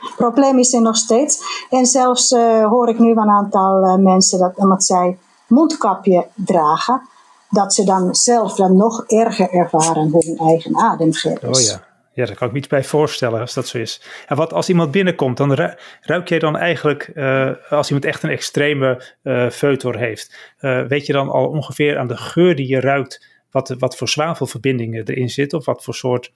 Het 0.00 0.14
probleem 0.16 0.58
is 0.58 0.72
er 0.72 0.82
nog 0.82 0.96
steeds. 0.96 1.38
En 1.70 1.86
zelfs 1.86 2.30
hoor 2.62 2.88
ik 2.88 2.98
nu 2.98 3.14
van 3.14 3.28
een 3.28 3.34
aantal 3.34 3.98
mensen 3.98 4.38
dat 4.38 4.56
omdat 4.56 4.84
zij 4.84 5.18
mondkapje 5.46 6.26
dragen, 6.34 7.02
dat 7.50 7.74
ze 7.74 7.84
dan 7.84 8.14
zelf 8.14 8.54
dan 8.54 8.76
nog 8.76 9.04
erger 9.06 9.50
ervaren 9.50 10.10
hun 10.12 10.36
eigen 10.38 10.76
ademgeur. 10.76 11.38
Oh 11.42 11.60
ja. 11.60 11.84
Ja, 12.16 12.26
daar 12.26 12.36
kan 12.36 12.46
ik 12.46 12.52
me 12.52 12.58
iets 12.58 12.68
bij 12.68 12.84
voorstellen 12.84 13.40
als 13.40 13.54
dat 13.54 13.66
zo 13.66 13.78
is. 13.78 14.02
En 14.26 14.36
wat 14.36 14.52
als 14.52 14.68
iemand 14.68 14.90
binnenkomt, 14.90 15.36
dan 15.36 15.54
ruik 16.00 16.28
jij 16.28 16.38
dan 16.38 16.56
eigenlijk, 16.56 17.10
uh, 17.14 17.50
als 17.68 17.86
iemand 17.86 18.04
echt 18.04 18.22
een 18.22 18.30
extreme 18.30 19.14
uh, 19.22 19.94
heeft, 19.94 20.54
uh, 20.60 20.86
weet 20.86 21.06
je 21.06 21.12
dan 21.12 21.28
al 21.28 21.46
ongeveer 21.46 21.98
aan 21.98 22.06
de 22.06 22.16
geur 22.16 22.56
die 22.56 22.68
je 22.68 22.80
ruikt, 22.80 23.26
wat, 23.50 23.74
wat 23.78 23.96
voor 23.96 24.08
zwavelverbindingen 24.08 25.06
erin 25.06 25.30
zitten, 25.30 25.58
of 25.58 25.64
wat 25.64 25.84
voor 25.84 25.94
soort 25.94 26.32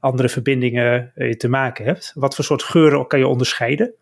andere 0.00 0.28
verbindingen 0.28 1.12
je 1.14 1.36
te 1.36 1.48
maken 1.48 1.84
hebt? 1.84 2.12
Wat 2.14 2.34
voor 2.34 2.44
soort 2.44 2.62
geuren 2.62 3.06
kan 3.06 3.18
je 3.18 3.26
onderscheiden? 3.26 3.94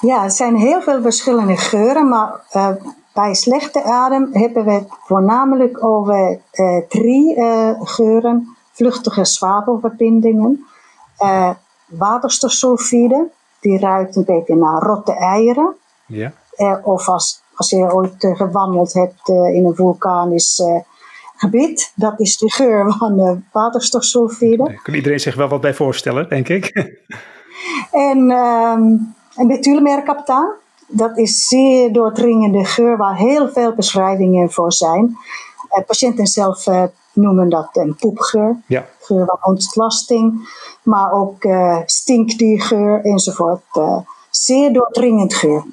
Ja, 0.00 0.24
er 0.24 0.30
zijn 0.30 0.56
heel 0.56 0.82
veel 0.82 1.02
verschillende 1.02 1.56
geuren, 1.56 2.08
maar 2.08 2.40
bij 3.14 3.34
slechte 3.34 3.82
adem 3.82 4.28
hebben 4.32 4.64
we 4.64 4.70
het 4.70 4.88
voornamelijk 5.06 5.84
over 5.84 6.40
uh, 6.52 6.78
drie 6.88 7.36
uh, 7.36 7.70
geuren. 7.80 8.56
Vluchtige 8.72 9.24
zwavelverbindingen, 9.24 10.66
uh, 11.18 11.50
waterstofsulfide, 11.86 13.30
die 13.60 13.78
ruikt 13.78 14.16
een 14.16 14.24
beetje 14.24 14.54
naar 14.54 14.82
rotte 14.82 15.12
eieren. 15.12 15.74
Ja. 16.06 16.32
of 16.82 17.08
als, 17.08 17.42
als 17.54 17.70
je 17.70 17.92
ooit 17.94 18.14
gewandeld 18.18 18.92
hebt 18.92 19.28
in 19.28 19.64
een 19.64 19.74
vulkanisch 19.74 20.62
gebied, 21.44 21.92
dat 21.94 22.20
is 22.20 22.36
de 22.36 22.52
geur 22.52 22.92
van 22.98 23.44
waterstofsulfide. 23.52 24.64
Daar 24.64 24.82
kan 24.82 24.94
iedereen 24.94 25.20
zich 25.20 25.34
wel 25.34 25.48
wat 25.48 25.60
bij 25.60 25.74
voorstellen, 25.74 26.28
denk 26.28 26.48
ik. 26.48 26.72
en 28.08 28.30
um, 28.30 29.14
methylmerkaptaan 29.46 30.62
dat 30.88 31.18
is 31.18 31.46
zeer 31.46 31.92
doordringende 31.92 32.64
geur 32.64 32.96
waar 32.96 33.16
heel 33.16 33.48
veel 33.48 33.74
beschrijvingen 33.74 34.50
voor 34.50 34.72
zijn. 34.72 35.16
Uh, 35.78 35.84
patiënten 35.86 36.26
zelf 36.26 36.66
uh, 36.66 36.84
noemen 37.12 37.48
dat 37.48 37.68
een 37.72 37.96
poepgeur, 37.96 38.56
ja. 38.66 38.86
geur 39.00 39.26
van 39.26 39.38
ontlasting, 39.42 40.48
maar 40.82 41.12
ook 41.12 41.44
uh, 41.44 41.78
stinkdiergeur 41.84 43.04
enzovoort. 43.04 43.62
zeer 44.30 44.72
doordringend 44.72 45.34
geur. 45.34 45.64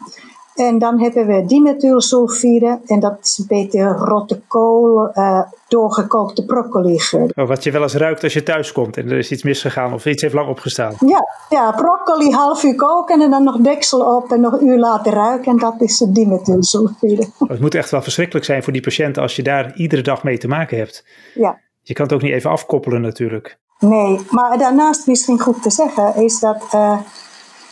En 0.68 0.80
dan 0.80 1.00
hebben 1.00 1.28
we 1.28 1.46
dimethylsulfide 1.46 2.80
en 2.86 3.00
dat 3.00 3.18
is 3.22 3.38
een 3.38 3.46
beetje 3.48 3.84
rotte 3.88 4.42
kool, 4.48 5.12
uh, 5.14 5.42
doorgekookte 5.68 6.46
broccoli. 6.46 7.00
Oh, 7.36 7.48
wat 7.48 7.64
je 7.64 7.72
wel 7.72 7.82
eens 7.82 7.94
ruikt 7.94 8.24
als 8.24 8.34
je 8.34 8.44
thuis 8.44 8.72
komt 8.72 8.98
en 8.98 9.10
er 9.10 9.18
is 9.18 9.32
iets 9.32 9.44
misgegaan 9.44 9.94
of 9.94 10.06
iets 10.06 10.22
heeft 10.22 10.34
lang 10.34 10.50
opgestaan. 10.50 10.94
Ja, 11.00 11.28
ja 11.50 11.72
broccoli 11.72 12.32
half 12.32 12.64
uur 12.64 12.76
koken 12.76 13.22
en 13.22 13.30
dan 13.30 13.44
nog 13.44 13.58
deksel 13.58 14.16
op 14.16 14.32
en 14.32 14.42
nog 14.42 14.54
een 14.54 14.68
uur 14.68 14.78
laten 14.78 15.14
ruiken 15.14 15.52
en 15.52 15.58
dat 15.58 15.76
is 15.78 15.98
de 15.98 16.12
dimethylsulfide. 16.12 17.28
Oh, 17.40 17.50
het 17.50 17.60
moet 17.60 17.76
echt 17.76 17.92
wel 17.92 18.02
verschrikkelijk 18.02 18.46
zijn 18.46 18.64
voor 18.64 18.74
die 18.74 18.82
patiënten 18.82 19.22
als 19.22 19.36
je 19.36 19.44
daar 19.44 19.76
iedere 19.76 20.02
dag 20.02 20.24
mee 20.24 20.38
te 20.38 20.48
maken 20.48 20.78
hebt. 20.78 21.06
Ja. 21.34 21.60
Je 21.82 21.94
kan 21.94 22.06
het 22.06 22.14
ook 22.14 22.22
niet 22.22 22.34
even 22.34 22.50
afkoppelen 22.50 23.02
natuurlijk. 23.02 23.58
Nee, 23.80 24.20
maar 24.30 24.58
daarnaast 24.58 25.08
misschien 25.08 25.40
goed 25.40 25.64
te 25.64 25.72
zeggen 25.72 26.16
is 26.16 26.40
dat 26.40 26.64
uh, 26.76 26.98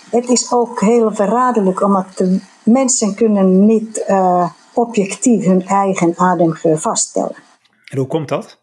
het 0.09 0.29
is 0.29 0.51
ook 0.51 0.79
heel 0.79 1.13
verraderlijk 1.13 1.81
omdat 1.81 2.05
de 2.15 2.39
mensen 2.63 3.15
kunnen 3.15 3.65
niet 3.65 4.05
uh, 4.07 4.49
objectief 4.73 5.45
hun 5.45 5.65
eigen 5.65 6.13
ademgeur 6.17 6.77
vaststellen. 6.77 7.35
En 7.85 7.97
hoe 7.97 8.07
komt 8.07 8.27
dat? 8.27 8.57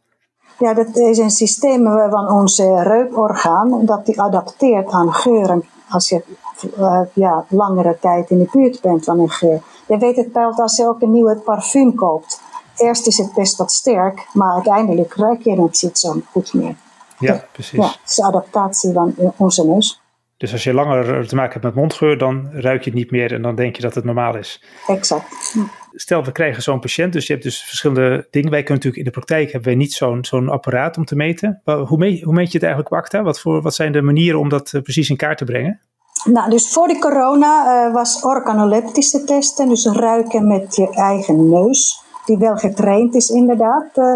Ja, 0.59 0.75
dat 0.75 0.97
is 0.97 1.19
een 1.19 1.31
systeem 1.31 1.85
van 2.11 2.31
onze 2.31 2.83
reukorgaan 2.83 3.85
dat 3.85 4.07
die 4.07 4.21
adapteert 4.21 4.91
aan 4.91 5.13
geuren 5.13 5.65
als 5.89 6.09
je 6.09 6.23
uh, 6.79 7.01
ja, 7.13 7.45
langere 7.49 7.99
tijd 8.01 8.31
in 8.31 8.39
de 8.39 8.49
buurt 8.53 8.81
bent 8.81 9.05
van 9.05 9.19
een 9.19 9.31
geur. 9.31 9.63
Je 9.89 9.99
weet 9.99 10.17
het 10.17 10.33
wel 10.33 10.53
als 10.53 10.77
je 10.77 10.89
ook 10.89 11.03
een 11.03 11.13
nieuwe 11.13 11.37
parfum 11.37 11.95
koopt. 11.95 12.41
Eerst 12.77 13.07
is 13.07 13.19
het 13.19 13.35
best 13.35 13.57
wat 13.57 13.73
sterk, 13.73 14.29
maar 14.33 14.53
uiteindelijk 14.53 15.15
ruik 15.15 15.43
je 15.43 15.51
het 15.51 15.83
niet 15.83 15.99
zo 15.99 16.21
goed 16.31 16.55
meer. 16.55 16.77
Ja, 17.19 17.45
precies. 17.53 17.79
Ja, 17.79 17.87
het 17.87 18.01
is 18.07 18.15
de 18.15 18.25
adaptatie 18.25 18.93
van 18.93 19.15
onze 19.37 19.67
neus. 19.67 20.01
Dus 20.37 20.53
als 20.53 20.65
je 20.65 20.75
langer 20.75 21.27
te 21.27 21.35
maken 21.35 21.53
hebt 21.53 21.65
met 21.65 21.75
mondgeur, 21.75 22.19
dan 22.19 22.49
ruik 22.53 22.85
je 22.85 22.91
het 22.91 22.99
niet 22.99 23.11
meer 23.11 23.33
en 23.33 23.43
dan 23.43 23.55
denk 23.55 23.77
je 23.77 23.83
dat 23.83 23.95
het 23.95 24.05
normaal 24.05 24.37
is. 24.37 24.63
Exact. 24.87 25.57
Stel, 25.93 26.25
we 26.25 26.33
krijgen 26.33 26.63
zo'n 26.63 26.81
patiënt, 26.81 27.13
dus 27.13 27.27
je 27.27 27.33
hebt 27.33 27.45
dus 27.45 27.63
verschillende 27.63 28.27
dingen. 28.31 28.51
Wij 28.51 28.63
kunnen 28.63 28.85
natuurlijk 28.85 28.97
in 28.97 29.05
de 29.05 29.11
praktijk 29.11 29.53
hebben 29.53 29.69
wij 29.69 29.79
niet 29.79 29.93
zo'n 29.93 30.25
zo'n 30.25 30.49
apparaat 30.49 30.97
om 30.97 31.05
te 31.05 31.17
meten. 31.17 31.61
Hoe 31.65 31.99
meet, 31.99 32.23
hoe 32.23 32.33
meet 32.33 32.53
je 32.53 32.59
het 32.59 32.63
eigenlijk 32.63 32.93
op 32.93 32.99
ACTA? 32.99 33.23
Wat, 33.23 33.41
voor, 33.41 33.63
wat 33.63 33.75
zijn 33.75 33.93
de 33.93 34.03
manieren 34.03 34.41
om 34.41 34.49
dat 34.49 34.73
eh, 34.73 34.83
precies 34.83 35.11
in 35.11 35.17
kaart 35.17 35.39
te 35.39 35.45
brengen? 35.45 35.81
Nou, 36.25 36.51
dus 36.51 36.73
voor 36.73 36.89
de 36.89 36.99
corona 36.99 37.87
uh, 37.87 37.95
was 37.95 38.23
organoleptische 38.23 39.25
testen, 39.25 39.69
dus 39.69 39.87
ruiken 39.87 40.47
met 40.47 40.77
je 40.77 40.91
eigen 40.91 41.49
neus, 41.49 42.03
die 42.25 42.39
wel 42.39 42.57
getraind 42.57 43.15
is 43.15 43.29
inderdaad. 43.29 43.91
Uh, 43.95 44.15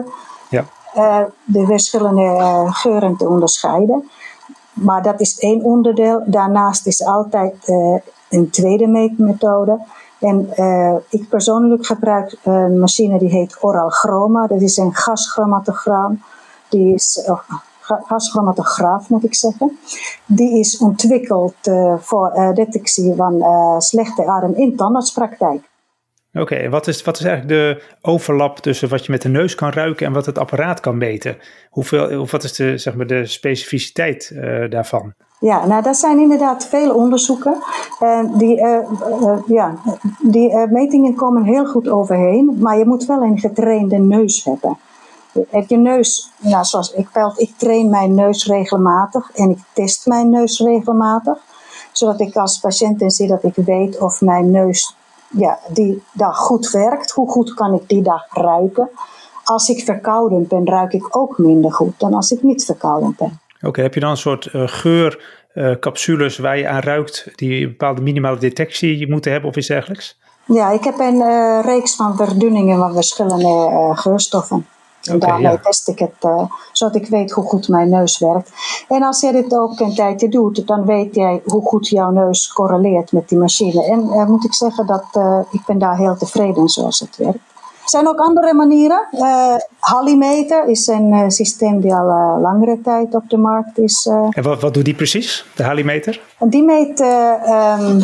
ja. 0.51 0.65
de 1.45 1.67
verschillende 1.67 2.67
geuren 2.73 3.17
te 3.17 3.29
onderscheiden. 3.29 4.11
Maar 4.81 5.03
dat 5.03 5.21
is 5.21 5.39
één 5.39 5.63
onderdeel. 5.63 6.23
Daarnaast 6.27 6.87
is 6.87 7.05
altijd 7.05 7.69
uh, 7.69 7.99
een 8.29 8.51
tweede 8.51 8.87
meetmethode. 8.87 9.79
En 10.19 10.51
uh, 10.57 10.95
ik 11.09 11.29
persoonlijk 11.29 11.87
gebruik 11.87 12.37
een 12.43 12.81
machine 12.81 13.19
die 13.19 13.29
heet 13.29 13.57
Oral 13.61 13.89
Chroma. 13.89 14.47
Dat 14.47 14.61
is 14.61 14.77
een 14.77 14.95
gaschromatograaf. 14.95 16.13
Die 16.69 16.95
is, 16.95 17.25
oh, 17.27 17.41
gaschromatograaf 17.81 19.09
moet 19.09 19.25
ik 19.25 19.35
zeggen. 19.35 19.79
Die 20.27 20.59
is 20.59 20.79
ontwikkeld 20.79 21.55
voor 21.99 22.53
detectie 22.55 23.15
van 23.15 23.45
slechte 23.79 24.27
adem 24.27 24.55
in 24.55 24.77
tandartspraktijk. 24.77 25.70
Oké, 26.33 26.55
en 26.55 26.71
wat 26.71 26.87
is, 26.87 27.03
wat 27.03 27.19
is 27.19 27.25
eigenlijk 27.25 27.49
de 27.49 27.83
overlap 28.03 28.59
tussen 28.59 28.89
wat 28.89 29.07
je 29.07 29.13
met 29.13 29.23
de 29.23 29.29
neus 29.29 29.55
kan 29.55 29.71
ruiken 29.71 30.07
en 30.07 30.13
wat 30.13 30.27
het 30.27 30.39
apparaat 30.39 30.81
kan 30.81 30.99
meten? 30.99 31.37
Hoeveel, 31.71 32.21
of 32.21 32.31
wat 32.31 32.45
is 32.45 32.53
de, 32.53 32.79
zeg 32.79 32.95
maar, 32.95 33.07
de 33.07 33.27
specificiteit 33.27 34.31
uh, 34.35 34.71
daarvan? 34.71 35.13
Ja, 35.41 35.67
nou, 35.67 35.83
dat 35.83 35.97
zijn 35.97 36.19
inderdaad 36.19 36.67
veel 36.67 36.95
onderzoeken. 36.95 37.63
Uh, 38.03 38.39
die 38.39 38.61
uh, 38.61 38.79
ja, 39.47 39.75
die 40.23 40.67
metingen 40.71 41.15
komen 41.15 41.45
heel 41.45 41.67
goed 41.67 41.89
overheen, 41.89 42.57
maar 42.59 42.79
je 42.79 42.87
moet 42.87 43.07
wel 43.07 43.23
een 43.23 43.39
getrainde 43.39 43.99
neus 43.99 44.45
hebben. 44.45 44.79
Je 45.67 45.77
neus, 45.77 46.31
nou, 46.39 46.65
zoals 46.65 46.93
ik 46.93 47.09
ik 47.37 47.51
train 47.57 47.91
mijn 47.91 48.15
neus 48.15 48.47
regelmatig 48.47 49.31
en 49.35 49.51
ik 49.51 49.59
test 49.73 50.07
mijn 50.07 50.31
neus 50.31 50.61
regelmatig, 50.61 51.39
zodat 51.93 52.21
ik 52.21 52.37
als 52.37 52.59
patiënt 52.59 53.13
zie 53.13 53.29
dat 53.29 53.45
ik 53.45 53.55
weet 53.55 53.99
of 53.99 54.21
mijn 54.21 54.51
neus 54.51 54.95
ja, 55.31 55.59
die 55.69 56.03
dag 56.13 56.37
goed 56.37 56.71
werkt. 56.71 57.11
Hoe 57.11 57.31
goed 57.31 57.55
kan 57.55 57.75
ik 57.75 57.89
die 57.89 58.03
dag 58.03 58.27
ruiken? 58.31 58.91
Als 59.45 59.69
ik 59.69 59.85
verkouden 59.85 60.47
ben, 60.49 60.67
ruik 60.67 60.93
ik 60.93 61.17
ook 61.17 61.39
minder 61.39 61.73
goed 61.73 61.93
dan 61.99 62.15
als 62.15 62.31
ik 62.31 62.43
niet 62.43 62.65
verkouden 62.65 63.15
ben. 63.19 63.41
Oké, 63.63 63.83
heb 63.83 63.95
je 63.95 64.01
dan 64.01 64.11
een 64.11 64.17
soort 64.17 64.51
uh, 64.53 64.63
geurcapsules 64.67 66.37
uh, 66.37 66.43
waar 66.43 66.59
je 66.59 66.69
aan 66.69 66.81
ruikt, 66.81 67.29
die 67.35 67.63
een 67.63 67.69
bepaalde 67.69 68.01
minimale 68.01 68.39
detectie 68.39 69.11
moeten 69.11 69.33
hebben 69.33 69.51
of 69.51 69.57
iets 69.57 69.67
dergelijks? 69.67 70.19
Ja, 70.45 70.71
ik 70.71 70.85
heb 70.85 70.99
een 70.99 71.15
uh, 71.15 71.61
reeks 71.63 71.97
van 71.97 72.17
verdunningen 72.17 72.79
van 72.79 72.93
verschillende 72.93 73.93
geurstoffen. 73.95 74.67
En 75.03 75.15
okay, 75.15 75.29
daarmee 75.29 75.53
ja. 75.53 75.59
test 75.59 75.89
ik 75.89 75.99
het, 75.99 76.15
uh, 76.21 76.43
zodat 76.73 76.95
ik 76.95 77.07
weet 77.07 77.31
hoe 77.31 77.45
goed 77.45 77.69
mijn 77.69 77.89
neus 77.89 78.19
werkt. 78.19 78.51
En 78.89 79.03
als 79.03 79.21
jij 79.21 79.33
dit 79.33 79.55
ook 79.55 79.81
een 79.81 79.95
tijdje 79.95 80.29
doet, 80.29 80.67
dan 80.67 80.87
weet 80.87 81.15
jij 81.15 81.43
hoe 81.45 81.63
goed 81.63 81.89
jouw 81.89 82.11
neus 82.11 82.53
correleert 82.53 83.13
met 83.13 83.29
die 83.29 83.39
machine. 83.39 83.85
En 83.85 84.01
uh, 84.01 84.27
moet 84.27 84.45
ik 84.45 84.55
zeggen 84.55 84.87
dat 84.87 85.05
uh, 85.13 85.39
ik 85.51 85.61
ben 85.67 85.79
daar 85.79 85.97
heel 85.97 86.17
tevreden 86.17 86.69
zoals 86.69 87.01
het 87.01 87.17
werkt. 87.17 87.39
Er 87.83 87.99
zijn 87.99 88.09
ook 88.09 88.19
andere 88.19 88.55
manieren. 88.55 89.09
Halimeter 89.79 90.69
is 90.69 90.87
een 90.87 91.31
systeem 91.31 91.81
die 91.81 91.95
al 91.95 92.41
langere 92.41 92.81
tijd 92.81 93.15
op 93.15 93.31
de 93.31 93.37
markt 93.37 93.79
is. 93.79 94.07
en 94.31 94.43
wat, 94.43 94.61
wat 94.61 94.75
doet 94.75 94.85
die 94.85 94.95
precies, 94.95 95.47
de 95.57 95.63
Halimeter? 95.63 96.21
Die 96.39 96.63
meet 96.63 97.01
um, 97.01 98.03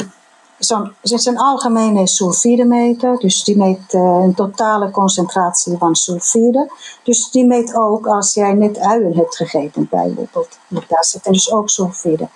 Zo'n, 0.58 0.92
een 1.02 1.38
algemene 1.38 2.08
sulfidemeter, 2.08 3.18
dus 3.18 3.44
die 3.44 3.56
meet 3.56 3.92
uh, 3.92 4.00
een 4.00 4.34
totale 4.34 4.90
concentratie 4.90 5.76
van 5.78 5.94
sulfide. 5.94 6.70
Dus 7.02 7.30
die 7.30 7.46
meet 7.46 7.75
ook 7.75 8.06
als 8.06 8.34
jij 8.34 8.52
net 8.52 8.78
uien 8.78 9.16
hebt 9.16 9.36
gegeten, 9.36 9.88
bijvoorbeeld. 9.90 10.58
Daar 10.68 11.04
zitten 11.04 11.32
dus 11.32 11.52
ook 11.52 11.70
sulfide. 11.70 12.28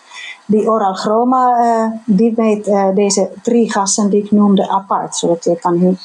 Die 0.47 0.71
oral 0.71 0.95
chroma, 0.95 1.61
uh, 1.61 1.99
die 2.05 2.33
meet 2.37 2.67
uh, 2.67 2.95
deze 2.95 3.31
drie 3.43 3.73
gassen 3.73 4.11
die 4.11 4.25
ik 4.25 4.31
noemde 4.31 4.69
apart, 4.69 5.17
zodat 5.17 5.45
je 5.45 5.59
kan 5.59 5.79
hun 5.79 5.99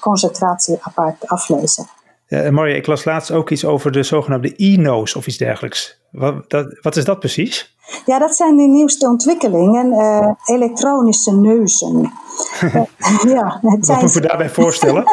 concentratie 0.00 0.78
apart 0.80 1.26
aflezen. 1.26 1.86
Ja, 2.26 2.66
ik 2.66 2.86
las 2.86 3.04
laatst 3.04 3.30
ook 3.30 3.50
iets 3.50 3.64
over 3.64 3.92
de 3.92 4.02
zogenaamde 4.02 4.54
e-nose 4.56 5.18
of 5.18 5.26
iets 5.26 5.36
dergelijks. 5.36 5.99
Wat, 6.10 6.50
dat, 6.50 6.78
wat 6.82 6.96
is 6.96 7.04
dat 7.04 7.18
precies? 7.18 7.74
Ja, 8.06 8.18
dat 8.18 8.36
zijn 8.36 8.56
de 8.56 8.62
nieuwste 8.62 9.08
ontwikkelingen. 9.08 9.86
Uh, 9.92 10.30
elektronische 10.44 11.32
neuzen. 11.32 12.00
ja, 13.34 13.58
het 13.62 13.86
zijn, 13.86 13.98
Wat 13.98 14.02
moet 14.02 14.14
je 14.14 14.20
daarbij 14.20 14.50
voorstellen? 14.60 15.04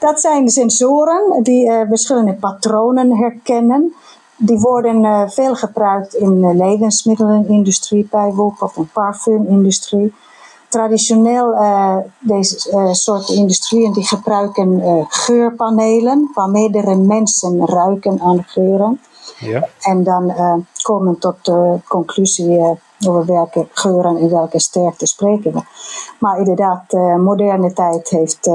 dat 0.00 0.20
zijn 0.20 0.48
sensoren 0.48 1.42
die 1.42 1.66
uh, 1.66 1.80
verschillende 1.88 2.34
patronen 2.34 3.16
herkennen. 3.16 3.94
Die 4.36 4.58
worden 4.58 5.04
uh, 5.04 5.28
veel 5.28 5.54
gebruikt 5.54 6.14
in 6.14 6.40
de 6.40 6.54
levensmiddelenindustrie 6.54 8.08
bijvoorbeeld, 8.10 8.62
of 8.62 8.72
de 8.72 8.84
parfumindustrie. 8.92 10.14
Traditioneel 10.68 11.54
deze 12.18 12.88
soort 12.92 13.28
industrieën 13.28 13.92
die 13.92 14.06
gebruiken 14.06 14.82
geurpanelen, 15.08 16.30
waar 16.34 16.48
meerdere 16.48 16.96
mensen 16.96 17.66
ruiken 17.66 18.20
aan 18.20 18.44
geuren. 18.46 19.00
Ja. 19.38 19.68
En 19.80 20.02
dan 20.02 20.34
komen 20.82 21.18
tot 21.18 21.44
de 21.44 21.78
conclusie 21.88 22.78
over 23.06 23.26
welke 23.26 23.66
geuren 23.72 24.16
en 24.16 24.30
welke 24.30 24.60
sterkte 24.60 25.06
spreken 25.06 25.52
we. 25.52 25.60
Maar 26.18 26.38
inderdaad, 26.38 26.90
de 26.90 27.20
moderne 27.24 27.72
tijd 27.72 28.08
heeft 28.08 28.50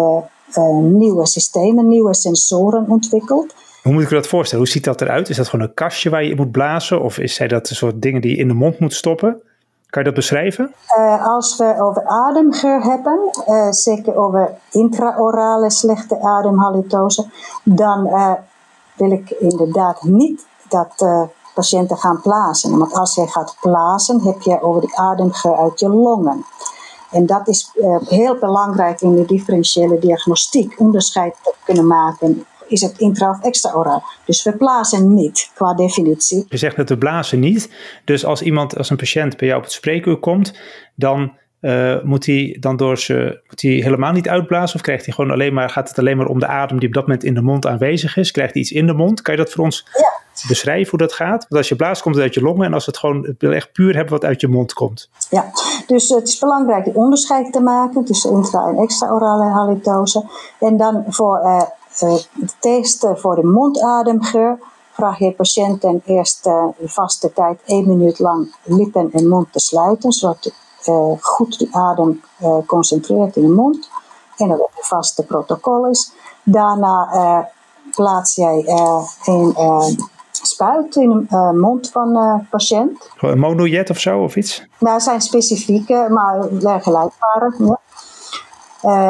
nieuwe 0.82 1.28
systemen, 1.28 1.88
nieuwe 1.88 2.16
sensoren 2.16 2.86
ontwikkeld. 2.90 3.54
Hoe 3.84 3.94
moet 3.94 4.04
ik 4.04 4.10
me 4.10 4.16
dat 4.16 4.28
voorstellen? 4.28 4.64
Hoe 4.64 4.74
ziet 4.74 4.84
dat 4.84 5.02
eruit? 5.02 5.30
Is 5.30 5.38
dat 5.38 5.48
gewoon 5.48 5.66
een 5.66 5.74
kastje 5.74 6.10
waar 6.10 6.24
je 6.24 6.30
in 6.30 6.36
moet 6.36 6.52
blazen? 6.52 7.02
Of 7.02 7.18
is 7.18 7.34
zij 7.34 7.48
dat 7.48 7.70
een 7.70 7.76
soort 7.76 8.02
dingen 8.02 8.22
die 8.22 8.32
je 8.32 8.38
in 8.38 8.48
de 8.48 8.54
mond 8.54 8.80
moet 8.80 8.94
stoppen? 8.94 9.42
Kan 9.90 10.02
je 10.02 10.08
dat 10.08 10.18
beschrijven? 10.18 10.74
Uh, 10.98 11.28
als 11.28 11.58
we 11.58 11.76
over 11.80 12.06
ademgeur 12.06 12.82
hebben, 12.82 13.20
uh, 13.48 13.72
zeker 13.72 14.16
over 14.16 14.58
intraorale 14.72 15.70
slechte 15.70 16.22
ademhalitose, 16.22 17.26
dan 17.64 18.08
uh, 18.08 18.34
wil 18.96 19.12
ik 19.12 19.30
inderdaad 19.30 20.04
niet 20.04 20.48
dat 20.72 21.06
patiënten 21.54 21.98
gaan 21.98 22.22
blazen. 22.22 22.78
Want 22.78 22.94
als 22.94 23.16
je 23.16 23.28
gaat 23.28 23.58
blazen, 23.62 24.22
heb 24.22 24.42
je 24.42 24.62
over 24.62 24.82
de 24.82 24.96
ademgeur 24.96 25.56
uit 25.56 25.80
je 25.80 25.90
longen. 25.90 26.46
En 27.12 27.26
dat 27.26 27.48
is 27.48 27.72
heel 28.06 28.38
belangrijk 28.40 29.02
in 29.02 29.16
de 29.16 29.26
differentiële 29.26 30.00
diagnostiek, 30.00 30.80
onderscheid 30.80 31.36
te 31.44 31.54
kunnen 31.66 31.88
maken 31.88 32.46
is 32.70 32.82
het 32.82 32.98
intra- 32.98 33.30
of 33.30 33.42
extra-oraal. 33.42 34.04
Dus 34.26 34.44
we 34.44 34.58
blazen 34.58 35.14
niet, 35.14 35.52
qua 35.56 35.74
definitie. 35.74 36.46
Je 36.50 36.58
zegt 36.58 36.76
dat 36.76 36.90
we 36.90 36.98
blazen 36.98 37.40
niet. 37.40 37.70
Dus 38.06 38.26
als 38.26 38.42
iemand, 38.42 38.78
als 38.78 38.90
een 38.90 38.98
patiënt 38.98 39.38
bij 39.38 39.48
jou 39.48 39.60
op 39.60 39.66
het 39.66 39.76
spreekuur 39.76 40.18
komt, 40.18 40.54
dan 40.96 41.34
uh, 41.62 42.04
moet 42.04 42.26
hij 42.26 42.58
dan 42.60 42.78
door 42.78 42.98
ze, 42.98 43.42
moet 43.48 43.62
hij 43.62 43.72
helemaal 43.72 44.12
niet 44.12 44.30
uitblazen? 44.30 44.76
Of 44.76 44.82
krijgt 44.82 45.06
hij 45.06 45.14
gewoon 45.14 45.32
alleen 45.32 45.54
maar, 45.54 45.70
gaat 45.70 45.90
het 45.90 46.00
alleen 46.00 46.18
maar 46.18 46.28
om 46.28 46.40
de 46.40 46.48
adem 46.48 46.80
die 46.80 46.88
op 46.88 46.94
dat 46.94 47.04
moment 47.04 47.24
in 47.24 47.34
de 47.34 47.42
mond 47.42 47.68
aanwezig 47.68 48.18
is? 48.18 48.32
Krijgt 48.32 48.54
hij 48.54 48.62
iets 48.62 48.72
in 48.72 48.88
de 48.88 48.94
mond? 48.94 49.22
Kan 49.22 49.36
je 49.36 49.40
dat 49.40 49.52
voor 49.52 49.64
ons 49.64 49.88
ja. 49.94 50.48
beschrijven 50.48 50.90
hoe 50.90 51.00
dat 51.00 51.14
gaat? 51.14 51.46
Want 51.50 51.56
als 51.56 51.70
je 51.70 51.76
blaast, 51.76 52.02
komt 52.02 52.16
het 52.16 52.24
uit 52.24 52.34
je 52.34 52.42
longen. 52.42 52.66
En 52.66 52.74
als 52.74 52.86
het 52.86 52.98
gewoon 52.98 53.26
het 53.26 53.36
wil 53.38 53.52
echt 53.52 53.72
puur 53.72 53.96
hebben 53.96 54.14
wat 54.14 54.26
uit 54.26 54.42
je 54.42 54.48
mond 54.48 54.74
komt. 54.74 55.10
Ja, 55.30 55.52
dus 55.88 56.10
het 56.10 56.28
is 56.28 56.40
belangrijk 56.40 56.86
die 56.86 56.96
onderscheid 56.96 57.54
te 57.54 57.60
maken 57.60 58.06
tussen 58.06 58.32
intra- 58.32 58.68
en 58.68 58.78
extra-orale 58.78 59.44
halitose. 59.44 60.24
En 60.60 60.78
dan 60.78 61.04
voor 61.08 61.40
uh, 61.44 61.62
het 62.40 62.56
test 62.60 63.08
voor 63.16 63.36
de 63.36 63.44
mondademgeur 63.44 64.58
vraag 64.92 65.20
je 65.20 65.32
patiënten 65.32 66.02
eerst 66.06 66.46
uh, 66.46 66.64
vaste 66.84 67.34
tijd 67.34 67.60
één 67.66 67.88
minuut 67.88 68.20
lang 68.20 68.56
lippen 68.64 69.10
en 69.12 69.28
mond 69.28 69.52
te 69.52 69.60
sluiten, 69.60 70.12
zodat 70.12 70.54
uh, 70.86 71.12
goed 71.22 71.60
de 71.60 71.68
adem 71.72 72.22
uh, 72.42 72.58
concentreert 72.66 73.36
in 73.36 73.42
de 73.42 73.54
mond. 73.54 73.90
En 74.38 74.48
dat 74.48 74.58
het 74.58 74.68
een 74.68 74.84
vaste 74.84 75.26
protocol 75.26 75.88
is. 75.88 76.12
Daarna 76.44 77.50
plaats 77.96 78.36
jij 78.36 78.64
een 79.26 79.56
spuit 80.32 80.96
in 80.96 81.28
de 81.30 81.58
mond 81.62 81.90
van 81.90 82.14
de 82.14 82.40
patiënt. 82.50 83.10
Een 83.20 83.40
monojet 83.40 83.90
of 83.90 84.00
zo 84.00 84.24
of 84.24 84.36
iets? 84.36 84.68
Nou, 84.80 85.00
zijn 85.00 85.22
specifieke, 85.22 86.08
maar. 86.10 86.48
Ja. 86.60 86.82
Uh, 88.84 89.10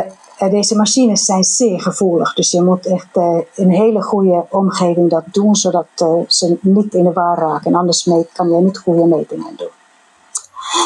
deze 0.49 0.75
machines 0.75 1.25
zijn 1.25 1.43
zeer 1.43 1.81
gevoelig, 1.81 2.33
dus 2.33 2.51
je 2.51 2.61
moet 2.61 2.85
echt 2.85 3.07
een 3.55 3.71
hele 3.71 4.01
goede 4.01 4.45
omgeving 4.49 5.09
dat 5.09 5.23
doen, 5.31 5.55
zodat 5.55 5.87
ze 6.27 6.57
niet 6.61 6.93
in 6.93 7.03
de 7.03 7.13
war 7.13 7.37
raken. 7.37 7.75
Anders 7.75 8.09
kan 8.33 8.49
je 8.49 8.61
niet 8.61 8.77
goede 8.77 9.05
metingen 9.05 9.55
doen. 9.55 9.78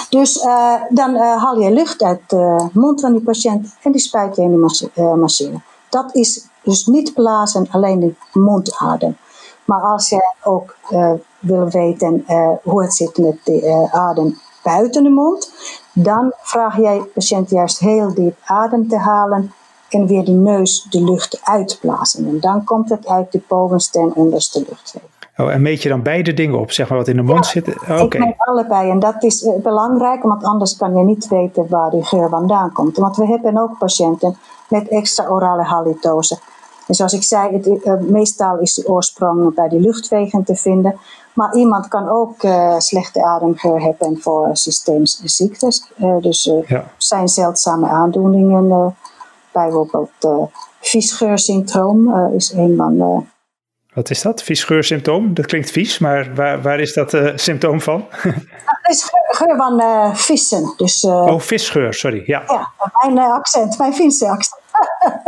Dus 0.10 0.40
dan 0.90 1.16
haal 1.16 1.60
je 1.60 1.72
lucht 1.72 2.02
uit 2.02 2.22
de 2.28 2.70
mond 2.74 3.02
van 3.02 3.12
die 3.12 3.22
patiënt 3.22 3.76
en 3.82 3.92
die 3.92 4.02
spuit 4.02 4.36
je 4.36 4.42
in 4.42 4.50
die 4.50 5.16
machine. 5.16 5.62
Dat 5.90 6.16
is 6.16 6.48
dus 6.64 6.86
niet 6.86 7.14
blazen, 7.14 7.68
alleen 7.72 8.00
de 8.00 8.40
mondadem. 8.40 9.18
Maar 9.66 9.82
als 9.82 10.10
je 10.10 10.34
ook 10.44 10.76
wil 11.40 11.70
weten 11.70 12.26
hoe 12.64 12.84
het 12.84 12.94
zit 12.94 13.18
met 13.18 13.38
de 13.44 13.88
adem 13.92 14.40
buiten 14.64 15.04
de 15.04 15.10
mond, 15.10 15.54
dan 15.94 16.34
vraag 16.38 16.78
jij 16.78 16.98
de 16.98 17.06
patiënt 17.06 17.50
juist 17.50 17.80
heel 17.80 18.14
diep 18.14 18.38
adem 18.44 18.88
te 18.88 18.98
halen 18.98 19.54
en 19.90 20.08
weer 20.08 20.26
de 20.26 20.32
neus 20.32 20.88
de 20.90 21.04
lucht 21.04 21.40
uitblazen. 21.44 22.28
En 22.28 22.40
dan 22.40 22.64
komt 22.64 22.90
het 22.90 23.08
uit 23.08 23.32
de 23.32 23.42
bovenste 23.48 24.00
en 24.00 24.16
onderste 24.16 24.66
luchtweg. 24.70 25.04
Oh, 25.38 25.52
en 25.52 25.62
meet 25.62 25.82
je 25.82 25.90
dan 25.90 26.02
beide 26.02 26.34
dingen 26.34 26.60
op, 26.60 26.72
zeg 26.72 26.90
maar 26.90 26.98
wat 26.98 27.08
in 27.08 27.16
de 27.16 27.22
mond 27.22 27.46
zit? 27.46 27.68
Oh, 27.90 28.00
ik 28.00 28.20
meet 28.20 28.36
allebei 28.38 28.90
en 28.90 29.00
dat 29.00 29.24
is 29.24 29.44
uh, 29.44 29.56
belangrijk, 29.56 30.24
want 30.24 30.44
anders 30.44 30.78
kan 30.78 30.96
je 30.98 31.04
niet 31.04 31.28
weten 31.28 31.66
waar 31.70 31.92
die 31.92 32.04
geur 32.04 32.30
vandaan 32.30 32.72
komt. 32.72 32.98
Want 32.98 33.18
we 33.18 33.26
hebben 33.26 33.58
ook 33.58 33.78
patiënten 33.78 34.38
met 34.70 34.88
extra 34.88 35.28
orale 35.28 35.64
halitose. 35.64 36.40
En 36.88 36.96
zoals 36.96 37.14
ik 37.14 37.24
zei, 37.24 37.54
het, 37.54 37.68
uh, 37.68 37.94
meestal 38.00 38.60
is 38.60 38.74
de 38.74 38.88
oorsprong 38.88 39.56
bij 39.56 39.70
de 39.70 39.80
luchtwegen 39.80 40.44
te 40.44 40.56
vinden. 40.56 41.00
Maar 41.34 41.56
iemand 41.56 41.88
kan 41.88 42.10
ook 42.10 42.44
uh, 42.44 42.80
slechte 42.80 43.24
ademgeur 43.24 43.82
hebben 43.82 44.22
voor 44.22 44.50
systeemziektes. 44.52 45.92
Uh, 45.98 46.18
dus 46.22 46.48
er 46.48 46.64
ja. 46.68 46.86
zijn 46.98 47.28
zeldzame 47.28 47.88
aandoeningen. 47.88 48.96
bijvoorbeeld 49.52 50.50
viesgeursyndroom 50.80 52.16
is 52.36 52.52
een 52.52 52.76
van 52.76 53.26
wat 53.94 54.10
is 54.10 54.22
dat? 54.22 54.44
Viesgeursymptoom? 54.44 55.34
Dat 55.34 55.46
klinkt 55.46 55.72
vies, 55.72 56.00
maar 56.00 56.36
waar, 56.36 56.62
waar 56.62 56.80
is 56.80 56.94
dat 56.94 57.14
uh, 57.14 57.32
symptoom 57.36 57.82
van? 57.82 58.08
dat 58.24 58.90
is 58.90 59.10
geur 59.28 59.56
van 59.56 59.82
uh, 59.82 60.16
vissen. 60.16 60.74
Dus, 60.78 61.04
uh, 61.04 61.12
oh, 61.12 61.40
visgeur, 61.40 61.94
sorry. 61.94 62.24
Ja, 62.26 62.44
ja 62.48 62.72
mijn 63.14 63.32
accent, 63.32 63.78
mijn 63.78 63.94
Finse 63.94 64.30
accent. 64.30 64.62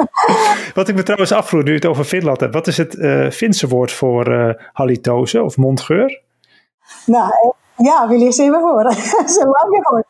Wat 0.74 0.88
ik 0.88 0.96
me 0.96 1.04
trouwens 1.04 1.32
afvroeg, 1.32 1.64
nu 1.64 1.74
het 1.74 1.86
over 1.86 2.04
Finland 2.04 2.40
hebt. 2.40 2.54
Wat 2.54 2.68
is 2.68 2.78
het 2.78 2.98
Finse 3.36 3.68
woord 3.68 3.92
voor 3.92 4.56
halitose 4.74 5.44
of 5.44 5.58
mondgeur? 5.58 6.22
Nou, 7.06 7.54
ja, 7.76 8.08
wil 8.08 8.20
je 8.20 8.26
eens 8.26 8.38
even 8.38 8.62
horen? 8.62 8.94
Zo 9.36 9.42
lang 9.42 9.82
gehoord. 9.82 10.06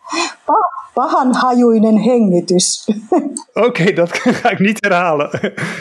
Pahan 0.45 0.84
hajuinen 1.31 1.97
hengitys. 1.97 2.87
Oké, 3.67 3.93
dat 3.93 4.11
ga 4.17 4.49
ik 4.49 4.59
niet 4.59 4.77
herhalen. 4.79 5.29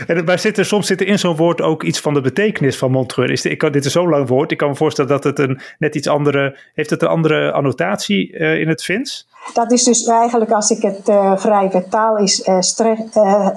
En, 0.06 0.24
maar 0.24 0.38
zit 0.38 0.58
er, 0.58 0.64
soms 0.64 0.86
zit 0.86 1.00
er 1.00 1.06
in 1.06 1.18
zo'n 1.18 1.36
woord 1.36 1.60
ook 1.60 1.82
iets 1.82 2.00
van 2.00 2.14
de 2.14 2.20
betekenis 2.20 2.76
van 2.76 2.90
mondgeur. 2.90 3.30
Is 3.30 3.44
ik 3.44 3.58
kan, 3.58 3.72
dit 3.72 3.84
is 3.84 3.92
zo'n 3.92 4.08
lang 4.08 4.28
woord. 4.28 4.50
Ik 4.50 4.58
kan 4.58 4.68
me 4.68 4.74
voorstellen 4.74 5.10
dat 5.10 5.24
het 5.24 5.38
een 5.38 5.60
net 5.78 5.94
iets 5.94 6.08
andere... 6.08 6.58
Heeft 6.74 6.90
het 6.90 7.02
een 7.02 7.08
andere 7.08 7.52
annotatie 7.52 8.32
uh, 8.32 8.60
in 8.60 8.68
het 8.68 8.82
Fins? 8.82 9.28
Dat 9.52 9.72
is 9.72 9.84
dus 9.84 10.06
eigenlijk, 10.06 10.50
als 10.50 10.70
ik 10.70 10.82
het 10.82 11.08
uh, 11.08 11.36
vrij 11.36 11.70
vertaal, 11.70 12.16
is 12.16 12.46
uh, 12.46 12.60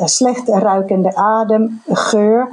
slecht 0.05 0.47
ruikende 0.47 1.15
adem, 1.15 1.81
geur 1.87 2.49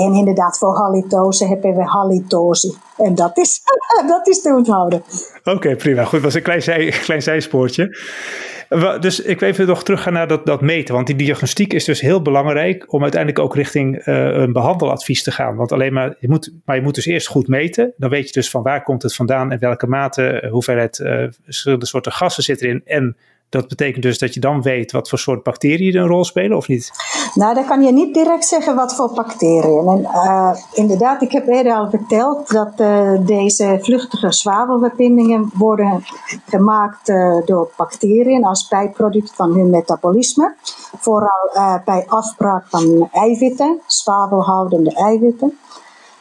en 0.00 0.14
inderdaad, 0.14 0.58
voor 0.58 0.76
halitose 0.76 1.46
hebben 1.46 1.74
we 1.74 1.82
halitosi. 1.84 2.74
En 2.96 3.14
dat 3.14 3.38
is, 3.38 3.60
dat 4.06 4.28
is 4.28 4.42
te 4.42 4.54
onthouden. 4.54 5.02
Oké, 5.44 5.76
prima. 5.76 6.02
Goed, 6.02 6.12
dat 6.12 6.22
was 6.22 6.34
een 6.34 6.42
klein, 6.42 6.62
zij, 6.62 6.88
klein 7.06 7.22
zijspoortje. 7.22 7.96
Dus 9.00 9.20
ik 9.20 9.40
wil 9.40 9.48
even 9.48 9.66
nog 9.66 9.82
teruggaan 9.82 10.12
naar 10.12 10.28
dat, 10.28 10.46
dat 10.46 10.60
meten. 10.60 10.94
Want 10.94 11.06
die 11.06 11.16
diagnostiek 11.16 11.72
is 11.72 11.84
dus 11.84 12.00
heel 12.00 12.22
belangrijk 12.22 12.92
om 12.92 13.02
uiteindelijk 13.02 13.44
ook 13.44 13.54
richting 13.54 14.06
uh, 14.06 14.26
een 14.26 14.52
behandeladvies 14.52 15.22
te 15.22 15.32
gaan. 15.32 15.56
Want 15.56 15.72
alleen 15.72 15.92
maar 15.92 16.14
je, 16.18 16.28
moet, 16.28 16.52
maar 16.64 16.76
je 16.76 16.82
moet 16.82 16.94
dus 16.94 17.06
eerst 17.06 17.26
goed 17.26 17.48
meten. 17.48 17.92
Dan 17.96 18.10
weet 18.10 18.26
je 18.26 18.32
dus 18.32 18.50
van 18.50 18.62
waar 18.62 18.82
komt 18.82 19.02
het 19.02 19.14
vandaan 19.14 19.52
en 19.52 19.58
welke 19.58 19.86
mate, 19.86 20.48
hoeveelheid 20.50 20.98
uh, 20.98 21.26
verschillende 21.44 21.86
soorten 21.86 22.12
gassen 22.12 22.42
zit 22.42 22.62
erin. 22.62 22.82
En 22.84 23.16
dat 23.50 23.68
betekent 23.68 24.02
dus 24.02 24.18
dat 24.18 24.34
je 24.34 24.40
dan 24.40 24.62
weet 24.62 24.92
wat 24.92 25.08
voor 25.08 25.18
soort 25.18 25.42
bacteriën 25.42 25.96
een 25.96 26.06
rol 26.06 26.24
spelen, 26.24 26.56
of 26.56 26.68
niet? 26.68 26.90
Nou, 27.34 27.54
dan 27.54 27.64
kan 27.64 27.82
je 27.82 27.92
niet 27.92 28.14
direct 28.14 28.44
zeggen 28.44 28.74
wat 28.74 28.94
voor 28.94 29.12
bacteriën. 29.14 29.86
En, 29.88 30.00
uh, 30.00 30.50
inderdaad, 30.72 31.22
ik 31.22 31.32
heb 31.32 31.48
eerder 31.48 31.72
al 31.72 31.90
verteld 31.90 32.48
dat 32.48 32.72
uh, 32.76 33.12
deze 33.20 33.78
vluchtige 33.82 34.32
zwavelverbindingen 34.32 35.50
worden 35.54 36.04
gemaakt 36.46 37.08
uh, 37.08 37.36
door 37.44 37.70
bacteriën 37.76 38.44
als 38.44 38.68
bijproduct 38.68 39.32
van 39.34 39.52
hun 39.52 39.70
metabolisme. 39.70 40.54
Vooral 40.98 41.50
bij 41.84 42.04
afbraak 42.06 42.66
van 42.68 43.08
eiwitten, 43.12 43.80
zwavelhoudende 43.86 44.94
eiwitten 44.94 45.58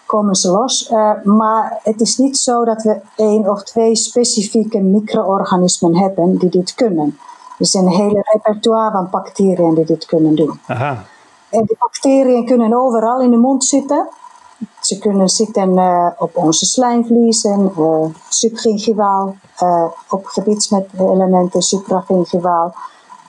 komen 0.09 0.35
ze 0.35 0.51
los. 0.51 0.89
Uh, 0.89 1.11
maar 1.23 1.79
het 1.83 2.01
is 2.01 2.17
niet 2.17 2.37
zo 2.37 2.65
dat 2.65 2.83
we 2.83 3.01
één 3.15 3.49
of 3.49 3.63
twee 3.63 3.95
specifieke 3.95 4.79
micro-organismen 4.79 5.97
hebben 5.97 6.37
die 6.37 6.49
dit 6.49 6.73
kunnen. 6.73 7.17
Er 7.57 7.65
is 7.65 7.73
een 7.73 7.87
hele 7.87 8.21
repertoire 8.33 8.91
van 8.91 9.07
bacteriën 9.11 9.73
die 9.73 9.85
dit 9.85 10.05
kunnen 10.05 10.35
doen. 10.35 10.59
Aha. 10.67 11.03
En 11.49 11.63
die 11.65 11.77
bacteriën 11.79 12.45
kunnen 12.45 12.73
overal 12.73 13.21
in 13.21 13.31
de 13.31 13.37
mond 13.37 13.65
zitten. 13.65 14.07
ze 14.79 14.99
kunnen 14.99 15.29
zitten 15.29 15.77
op 16.17 16.37
onze 16.37 16.65
slijmvliezen, 16.65 17.71
subgingivaal, 18.29 19.35
op 20.09 20.25
gebiedselementen 20.25 21.61
supragingivaal, 21.61 22.73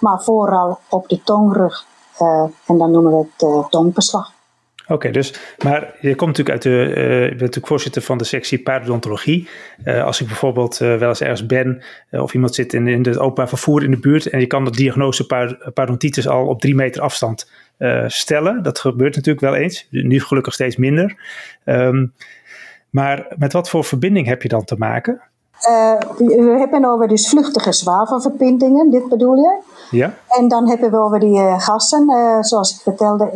maar 0.00 0.22
vooral 0.22 0.78
op 0.88 1.08
de 1.08 1.22
tongrug. 1.22 1.86
en 2.66 2.78
dan 2.78 2.90
noemen 2.90 3.12
we 3.12 3.26
het 3.36 3.70
tongbeslag. 3.70 4.32
Oké, 4.90 5.10
dus, 5.10 5.34
maar 5.64 5.94
je 6.00 6.14
komt 6.14 6.36
natuurlijk 6.36 6.50
uit 6.50 6.62
de, 6.62 6.94
uh, 6.96 7.22
je 7.22 7.28
bent 7.28 7.40
natuurlijk 7.40 7.66
voorzitter 7.66 8.02
van 8.02 8.18
de 8.18 8.24
sectie 8.24 8.62
parodontologie. 8.62 9.48
Uh, 9.84 10.04
als 10.04 10.20
ik 10.20 10.26
bijvoorbeeld 10.26 10.80
uh, 10.80 10.96
wel 10.96 11.08
eens 11.08 11.20
ergens 11.20 11.46
ben, 11.46 11.82
of 12.10 12.34
iemand 12.34 12.54
zit 12.54 12.72
in, 12.72 12.88
in 12.88 13.02
het 13.02 13.18
openbaar 13.18 13.48
vervoer 13.48 13.84
in 13.84 13.90
de 13.90 13.98
buurt 13.98 14.26
en 14.26 14.40
je 14.40 14.46
kan 14.46 14.64
de 14.64 14.70
diagnose 14.70 15.26
parodontitis 15.74 16.28
al 16.28 16.46
op 16.46 16.60
drie 16.60 16.74
meter 16.74 17.02
afstand 17.02 17.50
stellen. 18.06 18.62
Dat 18.62 18.78
gebeurt 18.78 19.14
natuurlijk 19.14 19.44
wel 19.44 19.54
eens, 19.54 19.86
nu 19.90 20.20
gelukkig 20.20 20.54
steeds 20.54 20.76
minder. 20.76 21.16
Um, 21.64 22.14
maar 22.90 23.26
met 23.36 23.52
wat 23.52 23.68
voor 23.68 23.84
verbinding 23.84 24.26
heb 24.26 24.42
je 24.42 24.48
dan 24.48 24.64
te 24.64 24.76
maken? 24.78 25.20
we 26.16 26.56
hebben 26.58 26.84
over 26.84 27.08
dus 27.08 27.28
vluchtige 27.28 27.72
zwavelverbindingen, 27.72 28.90
dit 28.90 29.08
bedoel 29.08 29.36
je? 29.36 29.60
Ja. 29.90 30.14
En 30.28 30.48
dan 30.48 30.68
hebben 30.68 30.90
we 30.90 30.96
over 30.96 31.20
die 31.20 31.38
gassen, 31.58 32.06
zoals 32.40 32.74
ik 32.74 32.80
vertelde 32.80 33.30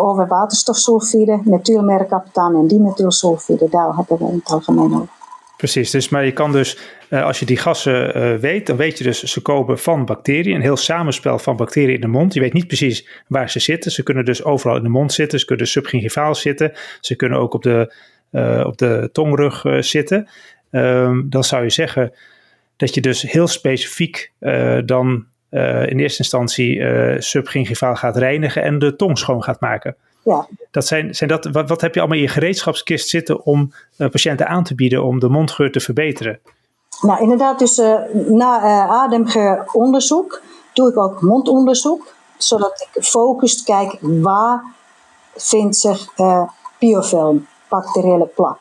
over 0.00 0.26
waterstofsulfide, 0.26 1.40
methylmercaptan 1.44 2.54
en 2.54 2.66
dimethylsulfide. 2.66 3.68
Daar 3.70 3.94
hebben 3.96 4.18
we 4.18 4.34
het 4.34 4.50
algemeen 4.50 4.94
over. 4.94 5.08
Precies, 5.56 5.90
dus, 5.90 6.08
maar 6.08 6.24
je 6.24 6.32
kan 6.32 6.52
dus, 6.52 6.78
uh, 7.10 7.24
als 7.24 7.38
je 7.38 7.46
die 7.46 7.56
gassen 7.56 8.16
uh, 8.16 8.38
weet, 8.38 8.66
dan 8.66 8.76
weet 8.76 8.98
je 8.98 9.04
dus 9.04 9.22
ze 9.22 9.42
komen 9.42 9.78
van 9.78 10.04
bacteriën, 10.04 10.54
een 10.54 10.60
heel 10.60 10.76
samenspel 10.76 11.38
van 11.38 11.56
bacteriën 11.56 11.94
in 11.94 12.00
de 12.00 12.06
mond. 12.06 12.34
Je 12.34 12.40
weet 12.40 12.52
niet 12.52 12.66
precies 12.66 13.08
waar 13.28 13.50
ze 13.50 13.60
zitten. 13.60 13.90
Ze 13.90 14.02
kunnen 14.02 14.24
dus 14.24 14.44
overal 14.44 14.76
in 14.76 14.82
de 14.82 14.88
mond 14.88 15.12
zitten, 15.12 15.38
ze 15.38 15.46
kunnen 15.46 15.66
subgingivaal 15.66 16.34
zitten, 16.34 16.72
ze 17.00 17.16
kunnen 17.16 17.38
ook 17.38 17.54
op 17.54 17.62
de, 17.62 17.94
uh, 18.30 18.64
op 18.66 18.78
de 18.78 19.08
tongrug 19.12 19.64
zitten. 19.78 20.28
Um, 20.70 21.26
dan 21.30 21.44
zou 21.44 21.62
je 21.62 21.70
zeggen 21.70 22.12
dat 22.76 22.94
je 22.94 23.00
dus 23.00 23.22
heel 23.22 23.46
specifiek 23.46 24.32
dan 24.84 25.26
uh, 25.54 25.86
in 25.90 25.98
eerste 25.98 26.18
instantie 26.18 26.76
uh, 26.76 27.14
subgingivaal 27.18 27.94
gaat 27.94 28.16
reinigen 28.16 28.62
en 28.62 28.78
de 28.78 28.96
tong 28.96 29.18
schoon 29.18 29.42
gaat 29.42 29.60
maken. 29.60 29.96
Ja. 30.22 30.46
Dat 30.70 30.86
zijn, 30.86 31.14
zijn 31.14 31.30
dat, 31.30 31.44
wat, 31.44 31.68
wat 31.68 31.80
heb 31.80 31.94
je 31.94 32.00
allemaal 32.00 32.18
in 32.18 32.24
je 32.24 32.30
gereedschapskist 32.30 33.08
zitten 33.08 33.44
om 33.44 33.72
uh, 33.98 34.08
patiënten 34.08 34.48
aan 34.48 34.64
te 34.64 34.74
bieden 34.74 35.04
om 35.04 35.18
de 35.18 35.28
mondgeur 35.28 35.72
te 35.72 35.80
verbeteren? 35.80 36.40
Nou, 37.00 37.22
inderdaad, 37.22 37.58
dus 37.58 37.76
na 38.28 38.60
ademgeuronderzoek 38.88 40.42
doe 40.72 40.90
ik 40.90 40.98
ook 40.98 41.20
mondonderzoek, 41.20 42.14
zodat 42.36 42.88
ik 42.90 43.02
gefocust 43.02 43.64
kijk 43.64 43.96
waar 44.00 44.64
vindt 45.36 45.76
zich 45.76 46.08
biofilm, 46.78 47.46
bacteriële 47.68 48.26
plak. 48.26 48.58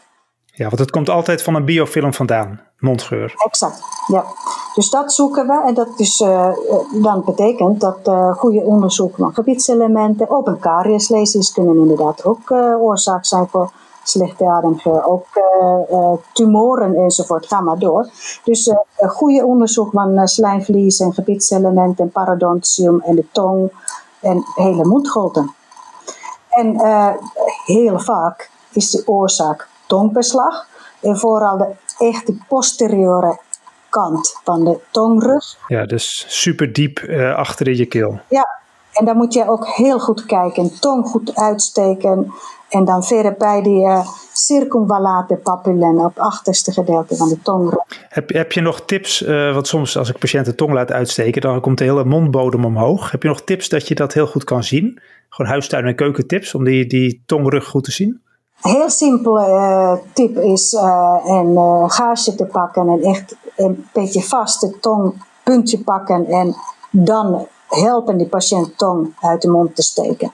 Ja, 0.55 0.65
want 0.65 0.79
het 0.79 0.91
komt 0.91 1.09
altijd 1.09 1.41
van 1.41 1.55
een 1.55 1.65
biofilm 1.65 2.13
vandaan, 2.13 2.61
mondgeur. 2.77 3.33
Exact, 3.45 3.81
ja. 4.07 4.25
Dus 4.73 4.89
dat 4.89 5.13
zoeken 5.13 5.47
we 5.47 5.63
en 5.65 5.73
dat 5.73 5.87
is, 5.95 6.19
uh, 6.19 6.53
dan 7.01 7.23
betekent 7.25 7.81
dat 7.81 7.97
uh, 8.07 8.33
goede 8.33 8.59
onderzoek 8.59 9.15
van 9.15 9.33
gebiedselementen, 9.33 10.29
open 10.29 10.59
kariuslesies 10.59 11.51
kunnen 11.51 11.77
inderdaad 11.77 12.25
ook 12.25 12.51
oorzaak 12.81 13.25
zijn 13.25 13.47
voor 13.47 13.71
slechte 14.03 14.45
ademgeur, 14.45 15.05
ook 15.05 15.27
tumoren 16.33 16.95
enzovoort, 16.95 17.47
ga 17.47 17.61
maar 17.61 17.79
door. 17.79 18.09
Dus 18.43 18.73
goede 19.07 19.45
onderzoek 19.45 19.91
van 19.91 20.27
slijmvlies 20.27 20.99
en 20.99 21.13
gebiedselementen, 21.13 22.11
parodontium 22.11 23.01
en 23.01 23.15
de 23.15 23.25
tong 23.31 23.71
en 24.19 24.43
hele 24.55 24.85
mondgolten. 24.85 25.55
En 26.49 26.81
heel 27.65 27.99
vaak 27.99 28.49
is 28.71 28.91
de 28.91 29.03
oorzaak 29.05 29.67
tongbeslag 29.87 30.67
en 31.01 31.17
vooral 31.17 31.57
de 31.57 31.71
echte 31.97 32.35
posteriore 32.47 33.39
kant 33.89 34.39
van 34.43 34.63
de 34.63 34.79
tongrug. 34.91 35.57
Ja, 35.67 35.85
dus 35.85 36.25
super 36.27 36.73
diep 36.73 36.99
uh, 36.99 37.35
achter 37.35 37.67
in 37.67 37.77
je 37.77 37.85
keel. 37.85 38.19
Ja, 38.29 38.47
en 38.93 39.05
dan 39.05 39.17
moet 39.17 39.33
je 39.33 39.49
ook 39.49 39.67
heel 39.67 39.99
goed 39.99 40.25
kijken, 40.25 40.79
tong 40.79 41.07
goed 41.07 41.35
uitsteken 41.35 42.33
en 42.69 42.85
dan 42.85 43.03
verder 43.03 43.35
bij 43.37 43.61
die 43.61 43.85
uh, 43.85 44.07
circumvallate 44.33 45.35
papillen 45.35 45.97
op 45.97 46.15
het 46.15 46.23
achterste 46.23 46.71
gedeelte 46.71 47.15
van 47.15 47.29
de 47.29 47.41
tongrug. 47.41 47.83
Heb, 48.09 48.29
heb 48.29 48.51
je 48.51 48.61
nog 48.61 48.81
tips, 48.85 49.21
uh, 49.21 49.53
want 49.53 49.67
soms 49.67 49.97
als 49.97 50.09
ik 50.09 50.17
patiënten 50.17 50.55
tong 50.55 50.73
laat 50.73 50.91
uitsteken, 50.91 51.41
dan 51.41 51.61
komt 51.61 51.77
de 51.77 51.83
hele 51.83 52.05
mondbodem 52.05 52.65
omhoog. 52.65 53.11
Heb 53.11 53.21
je 53.21 53.27
nog 53.27 53.41
tips 53.41 53.69
dat 53.69 53.87
je 53.87 53.95
dat 53.95 54.13
heel 54.13 54.27
goed 54.27 54.43
kan 54.43 54.63
zien? 54.63 55.01
Gewoon 55.29 55.51
huistuin- 55.51 55.85
en 55.85 55.95
keukentips 55.95 56.55
om 56.55 56.63
die, 56.63 56.85
die 56.85 57.23
tongrug 57.25 57.65
goed 57.65 57.83
te 57.83 57.91
zien? 57.91 58.21
Heel 58.63 58.89
simpele 58.89 59.47
uh, 59.47 59.93
tip 60.13 60.37
is 60.37 60.73
uh, 60.73 61.15
een 61.23 61.51
uh, 61.51 61.83
gaasje 61.87 62.35
te 62.35 62.45
pakken 62.45 62.87
en 62.89 63.01
echt 63.01 63.35
een 63.55 63.87
beetje 63.93 64.21
vast 64.21 64.61
de 64.61 64.79
tongpuntje 64.79 65.83
pakken 65.83 66.25
en 66.25 66.55
dan 66.91 67.47
helpen 67.67 68.17
die 68.17 68.27
patiënt 68.27 68.77
tong 68.77 69.15
uit 69.19 69.41
de 69.41 69.49
mond 69.49 69.75
te 69.75 69.81
steken. 69.81 70.31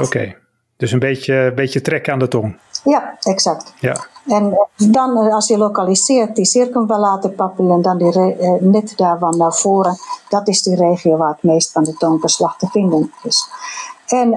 Oké, 0.00 0.36
dus 0.76 0.92
een 0.92 0.98
beetje, 0.98 1.52
beetje 1.54 1.80
trekken 1.80 2.12
aan 2.12 2.18
de 2.18 2.28
tong. 2.28 2.58
Ja, 2.84 3.16
exact. 3.20 3.74
Ja. 3.80 3.96
En 4.26 4.68
dan 4.76 5.16
als 5.16 5.48
je 5.48 5.58
lokaliseert 5.58 6.36
die 6.36 6.44
circumvallate 6.44 7.30
papillen, 7.30 7.82
dan 7.82 7.98
die 7.98 8.36
net 8.60 8.92
daarvan 8.96 9.36
naar 9.36 9.52
voren, 9.52 9.96
dat 10.28 10.48
is 10.48 10.62
die 10.62 10.76
regio 10.76 11.16
waar 11.16 11.32
het 11.32 11.42
meest 11.42 11.72
van 11.72 11.84
de 11.84 11.92
tongbeslag 11.92 12.56
te 12.56 12.66
vinden 12.66 13.12
is. 13.22 13.48
En 14.06 14.30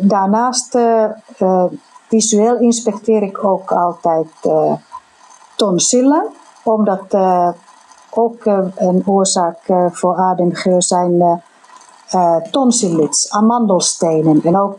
daarnaast 0.00 0.78
Visueel 2.10 2.58
inspecteer 2.58 3.22
ik 3.22 3.44
ook 3.44 3.72
altijd 3.72 4.26
uh, 4.42 4.72
tonsillen, 5.56 6.26
omdat 6.62 7.04
uh, 7.14 7.48
ook 8.10 8.44
uh, 8.44 8.58
een 8.76 9.02
oorzaak 9.06 9.58
voor 9.90 10.16
ademgeur 10.16 10.82
zijn 10.82 11.42
tonsillits, 12.50 13.30
amandelstenen 13.30 14.40
en 14.42 14.56
ook 14.56 14.78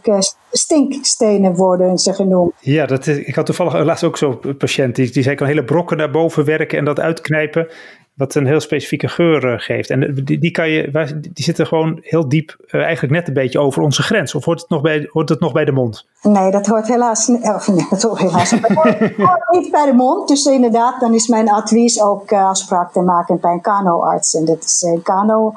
stinkstenen 0.52 1.56
worden 1.56 1.98
ze 1.98 2.14
genoemd. 2.14 2.54
Ja, 2.60 2.86
dat 2.86 3.08
is, 3.08 3.18
ik 3.18 3.36
had 3.36 3.46
toevallig 3.46 3.84
laatst 3.84 4.04
ook 4.04 4.18
zo'n 4.18 4.40
patiënt 4.58 4.96
die, 4.96 5.12
die 5.12 5.24
zei 5.24 5.36
kan 5.36 5.48
hele 5.48 5.64
brokken 5.64 5.98
naar 5.98 6.12
boven 6.12 6.46
werken 6.46 6.78
en 6.78 6.86
dat 6.86 7.00
uitknijpen 7.00 7.68
wat 8.14 8.36
een 8.36 8.46
heel 8.46 8.60
specifieke 8.60 9.08
geur 9.08 9.54
uh, 9.54 9.60
geeft. 9.60 9.90
En 9.90 10.14
die, 10.24 10.40
die, 10.40 10.52
kan 10.52 10.70
je, 10.70 11.20
die 11.20 11.44
zitten 11.44 11.68
gewoon 11.68 11.98
heel 12.02 12.30
diep, 12.30 12.56
uh, 12.68 12.82
eigenlijk 12.82 13.14
net 13.14 13.28
een 13.28 13.34
beetje 13.34 13.60
over 13.60 13.82
onze 13.82 14.04
grens. 14.04 14.36
Of 14.36 14.46
hoort 14.46 14.62
het 14.62 14.70
nog 14.70 14.82
bij, 14.82 15.10
hoort 15.12 15.30
het 15.30 15.40
nog 15.40 15.52
bij 15.52 15.66
de 15.66 15.72
mond? 15.72 16.08
Nee, 16.22 16.52
dat 16.52 16.68
hoort 16.68 16.88
helaas, 16.88 17.30
of 17.30 17.68
nee, 17.68 17.88
dat 17.90 18.02
hoort 18.02 18.20
helaas 18.20 18.52
niet 19.58 19.72
bij 19.72 19.86
de 19.86 19.94
mond. 19.96 20.28
Dus 20.28 20.46
inderdaad, 20.46 21.00
dan 21.00 21.14
is 21.14 21.28
mijn 21.28 21.50
advies 21.50 22.02
ook 22.02 22.32
uh, 22.32 22.50
afspraak 22.50 22.92
te 22.92 23.02
maken 23.02 23.40
bij 23.40 23.52
een 23.52 23.62
kano-arts. 23.62 24.34
En 24.34 24.46
dat 24.46 24.64
is 24.64 24.82
een 24.82 25.02
kano, 25.02 25.54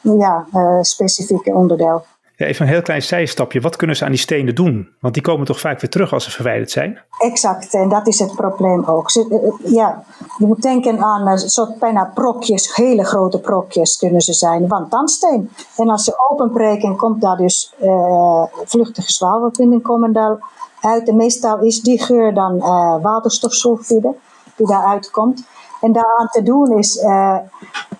ja, 0.00 0.46
specifieke 0.80 1.50
onderdeel. 1.50 2.04
Ja, 2.38 2.46
even 2.46 2.66
een 2.66 2.72
heel 2.72 2.82
klein 2.82 3.02
zijstapje. 3.02 3.60
Wat 3.60 3.76
kunnen 3.76 3.96
ze 3.96 4.04
aan 4.04 4.10
die 4.10 4.20
stenen 4.20 4.54
doen? 4.54 4.88
Want 5.00 5.14
die 5.14 5.22
komen 5.22 5.46
toch 5.46 5.60
vaak 5.60 5.80
weer 5.80 5.90
terug 5.90 6.12
als 6.12 6.24
ze 6.24 6.30
verwijderd 6.30 6.70
zijn? 6.70 6.98
Exact, 7.18 7.74
en 7.74 7.88
dat 7.88 8.06
is 8.06 8.18
het 8.18 8.34
probleem 8.34 8.84
ook. 8.84 9.10
Eh, 9.10 9.22
eh, 9.32 9.72
ja, 9.72 10.04
je 10.38 10.46
moet 10.46 10.62
denken 10.62 11.04
aan 11.04 11.26
een 11.26 11.38
soort 11.38 11.78
bijna 11.78 12.10
prokjes, 12.14 12.74
hele 12.74 13.04
grote 13.04 13.40
prokjes 13.40 13.96
kunnen 13.96 14.20
ze 14.20 14.32
zijn 14.32 14.68
van 14.68 14.88
tandsteen. 14.88 15.50
En 15.76 15.88
als 15.88 16.04
ze 16.04 16.28
openbreken, 16.30 16.96
komt 16.96 17.20
daar 17.20 17.36
dus 17.36 17.74
uh, 17.82 18.44
vluchtige 18.64 19.12
zwavelbinding 19.12 19.82
komen 19.82 20.12
daar 20.12 20.38
uit. 20.80 21.08
En 21.08 21.16
meestal 21.16 21.58
is 21.60 21.80
die 21.80 22.02
geur 22.02 22.34
dan 22.34 22.56
uh, 22.56 23.02
waterstofsulfide 23.02 24.14
die 24.56 24.66
daaruit 24.66 25.10
komt. 25.10 25.44
En 25.80 25.92
daaraan 25.92 26.28
te 26.30 26.42
doen 26.42 26.78
is, 26.78 27.00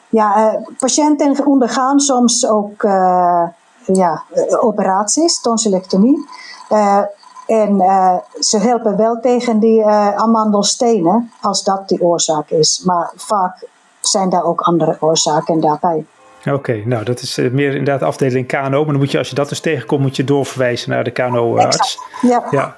ja, 0.09 0.63
patiënten 0.79 1.47
ondergaan 1.47 2.01
soms 2.01 2.49
ook 2.49 2.85
ja, 3.93 4.23
eh, 4.33 4.65
operaties, 4.65 5.41
tonsillectomie. 5.41 6.29
Uh, 6.71 7.03
en 7.47 7.75
uh, 7.75 8.17
ze 8.41 8.59
helpen 8.59 8.97
wel 8.97 9.21
tegen 9.21 9.59
die 9.59 9.79
uh, 9.79 10.17
amandelstenen, 10.17 11.33
als 11.41 11.65
dat 11.65 11.89
de 11.89 12.01
oorzaak 12.01 12.51
is. 12.51 12.83
Maar 12.85 13.13
vaak 13.17 13.67
zijn 14.01 14.29
daar 14.29 14.45
ook 14.45 14.61
andere 14.61 14.97
oorzaken 15.01 15.61
daarbij. 15.61 16.05
Oké, 16.47 16.55
okay, 16.55 16.83
nou 16.87 17.05
dat 17.05 17.21
is 17.21 17.37
meer 17.37 17.75
inderdaad 17.75 18.03
afdeling 18.03 18.47
KNO. 18.47 18.69
Maar 18.69 18.85
dan 18.85 18.97
moet 18.97 19.11
je, 19.11 19.19
als 19.19 19.29
je 19.29 19.35
dat 19.35 19.49
dus 19.49 19.61
tegenkomt, 19.61 20.01
moet 20.01 20.17
je 20.17 20.25
doorverwijzen 20.25 20.91
naar 20.91 21.05
de 21.05 21.11
KNO-arts. 21.11 21.99
Ja. 22.21 22.45
ja. 22.51 22.77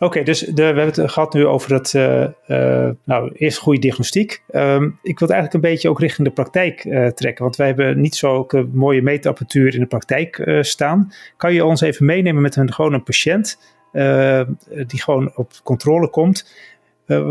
Oké, 0.00 0.22
dus 0.22 0.40
we 0.54 0.62
hebben 0.62 0.84
het 0.84 1.10
gehad 1.10 1.34
nu 1.34 1.46
over 1.46 1.72
het, 1.72 1.92
uh, 1.92 2.26
uh, 2.48 2.88
nou, 3.04 3.32
eerst 3.32 3.58
goede 3.58 3.80
diagnostiek. 3.80 4.42
Um, 4.50 4.98
ik 5.02 5.18
wil 5.18 5.28
het 5.28 5.36
eigenlijk 5.36 5.54
een 5.54 5.70
beetje 5.70 5.88
ook 5.88 6.00
richting 6.00 6.26
de 6.28 6.34
praktijk 6.34 6.80
trekken, 7.14 7.44
want 7.44 7.56
wij 7.56 7.66
hebben 7.66 8.00
niet 8.00 8.16
zulke 8.16 8.68
mooie 8.72 9.02
meetapparatuur 9.02 9.74
in 9.74 9.80
de 9.80 9.86
praktijk 9.86 10.58
staan. 10.60 11.12
Kan 11.36 11.54
je 11.54 11.64
ons 11.64 11.80
even 11.80 12.06
meenemen 12.06 12.42
met 12.42 12.56
een, 12.56 12.72
gewoon 12.72 12.92
een 12.92 13.02
patiënt 13.02 13.58
die 14.86 15.02
gewoon 15.02 15.32
op 15.34 15.52
controle 15.62 16.10
komt? 16.10 16.66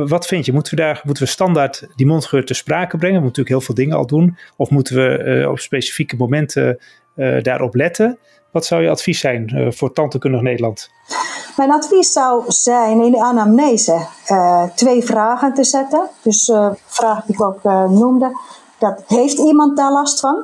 wat 0.06 0.28
vind 0.28 0.46
je? 0.46 0.54
Moeten 0.54 0.76
we 0.76 0.82
daar 0.82 1.02
moeten 1.04 1.24
we 1.24 1.30
standaard 1.30 1.88
die 1.96 2.06
mondgeur 2.06 2.46
te 2.46 2.54
sprake 2.54 2.98
brengen? 2.98 3.18
We 3.18 3.24
moeten 3.24 3.44
natuurlijk 3.44 3.66
heel 3.66 3.76
veel 3.76 3.76
dingen 3.76 3.98
al 3.98 4.08
doen. 4.08 4.38
Of 4.56 4.70
moeten 4.70 4.96
we 4.96 5.50
op 5.50 5.60
specifieke 5.60 6.16
momenten 6.16 6.80
daarop 7.42 7.76
letten? 7.76 8.18
Wat 8.52 8.66
zou 8.66 8.82
je 8.82 8.90
advies 8.90 9.20
zijn 9.20 9.74
voor 9.74 9.94
Tantekundig 9.94 10.42
Nederland? 10.42 10.90
Mijn 11.58 11.72
advies 11.72 12.12
zou 12.12 12.44
zijn 12.48 13.02
in 13.02 13.12
de 13.12 13.22
anamnese 13.22 14.08
uh, 14.32 14.64
twee 14.64 15.04
vragen 15.04 15.54
te 15.54 15.64
zetten. 15.64 16.10
Dus 16.22 16.48
uh, 16.48 16.70
vraag 16.86 17.26
die 17.26 17.36
ik 17.36 17.42
ook 17.42 17.64
uh, 17.64 17.90
noemde. 17.90 18.38
Dat 18.78 19.04
heeft 19.08 19.38
iemand 19.38 19.78
daar 19.78 19.92
last 19.92 20.20
van? 20.20 20.44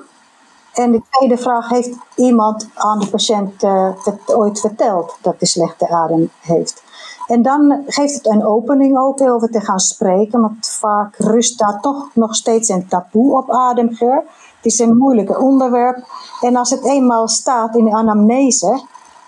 En 0.74 0.92
de 0.92 1.02
tweede 1.10 1.38
vraag, 1.38 1.70
heeft 1.70 1.98
iemand 2.16 2.70
aan 2.74 3.00
de 3.00 3.08
patiënt 3.08 3.62
het 4.04 4.36
ooit 4.36 4.60
verteld 4.60 5.18
dat 5.22 5.36
hij 5.38 5.48
slechte 5.48 5.90
adem 5.90 6.30
heeft? 6.42 6.84
En 7.28 7.42
dan 7.42 7.84
geeft 7.88 8.14
het 8.14 8.28
een 8.28 8.46
opening 8.46 8.98
ook 8.98 9.22
over 9.22 9.52
te 9.52 9.62
gaan 9.62 9.80
spreken, 9.80 10.42
want 10.42 10.70
vaak 10.80 11.16
rust 11.18 11.60
daar 11.60 11.80
toch 11.82 12.10
nog 12.14 12.36
steeds 12.36 12.70
een 12.70 12.88
taboe 12.88 13.38
op 13.38 13.52
ademgeur. 13.52 14.24
Het 14.56 14.66
is 14.66 14.80
een 14.80 14.98
moeilijk 14.98 15.42
onderwerp. 15.42 16.04
En 16.42 16.56
als 16.56 16.70
het 16.70 16.86
eenmaal 16.86 17.28
staat 17.28 17.76
in 17.76 17.86
de 17.86 17.94
anamnese, 17.94 18.84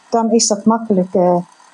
dan 0.10 0.32
is 0.32 0.48
dat 0.48 0.66
makkelijk 0.66 1.14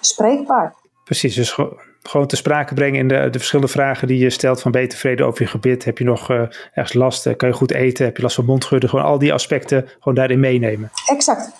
spreekbaar. 0.02 0.76
Precies, 1.04 1.36
dus 1.36 1.58
gewoon 2.04 2.28
te 2.28 2.36
sprake 2.36 2.74
brengen 2.74 3.00
in 3.00 3.08
de, 3.08 3.30
de, 3.30 3.38
verschillende 3.38 3.72
vragen 3.72 4.08
die 4.08 4.18
je 4.18 4.30
stelt. 4.30 4.62
Van 4.62 4.72
ben 4.72 4.82
je 4.82 4.88
tevreden 4.88 5.26
over 5.26 5.42
je 5.42 5.48
gebit? 5.48 5.86
Heb 5.86 5.98
je 5.98 6.04
nog 6.04 6.30
uh, 6.30 6.42
ergens 6.74 6.94
last? 6.94 7.36
Kan 7.36 7.50
je 7.50 7.56
goed 7.56 7.74
eten? 7.74 8.06
Heb 8.06 8.16
je 8.16 8.24
last 8.24 8.36
van 8.36 8.46
mondgeur? 8.46 8.90
Gewoon 8.90 9.06
al 9.06 9.20
die 9.20 9.34
aspecten 9.34 9.90
gewoon 10.00 10.14
daarin 10.14 10.40
meenemen. 10.40 10.92
Exact. 11.06 11.52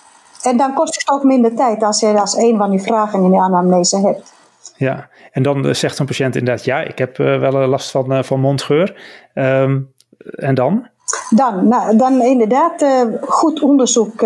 En 0.42 0.56
dan 0.56 0.74
kost 0.74 0.94
het 0.94 1.10
ook 1.10 1.22
minder 1.22 1.54
tijd 1.54 1.82
als 1.82 2.00
je 2.00 2.20
als 2.20 2.36
een 2.36 2.56
van 2.56 2.70
die 2.70 2.80
vragen 2.80 3.22
in 3.22 3.30
de 3.30 3.38
anamnese 3.38 4.00
hebt. 4.00 4.32
Ja, 4.76 5.08
en 5.30 5.42
dan 5.42 5.66
eh, 5.66 5.74
zegt 5.74 5.96
zo'n 5.96 6.06
patiënt 6.06 6.36
inderdaad, 6.36 6.64
ja, 6.64 6.80
ik 6.80 6.98
heb 6.98 7.16
wel 7.16 7.52
last 7.52 7.90
van, 7.90 8.24
van 8.24 8.40
mondgeur. 8.40 9.00
Um, 9.34 9.92
en 10.18 10.54
dan? 10.54 10.88
Dan, 11.30 11.68
nou, 11.68 11.96
dan 11.96 12.22
inderdaad 12.22 12.84
goed 13.20 13.62
onderzoek 13.62 14.18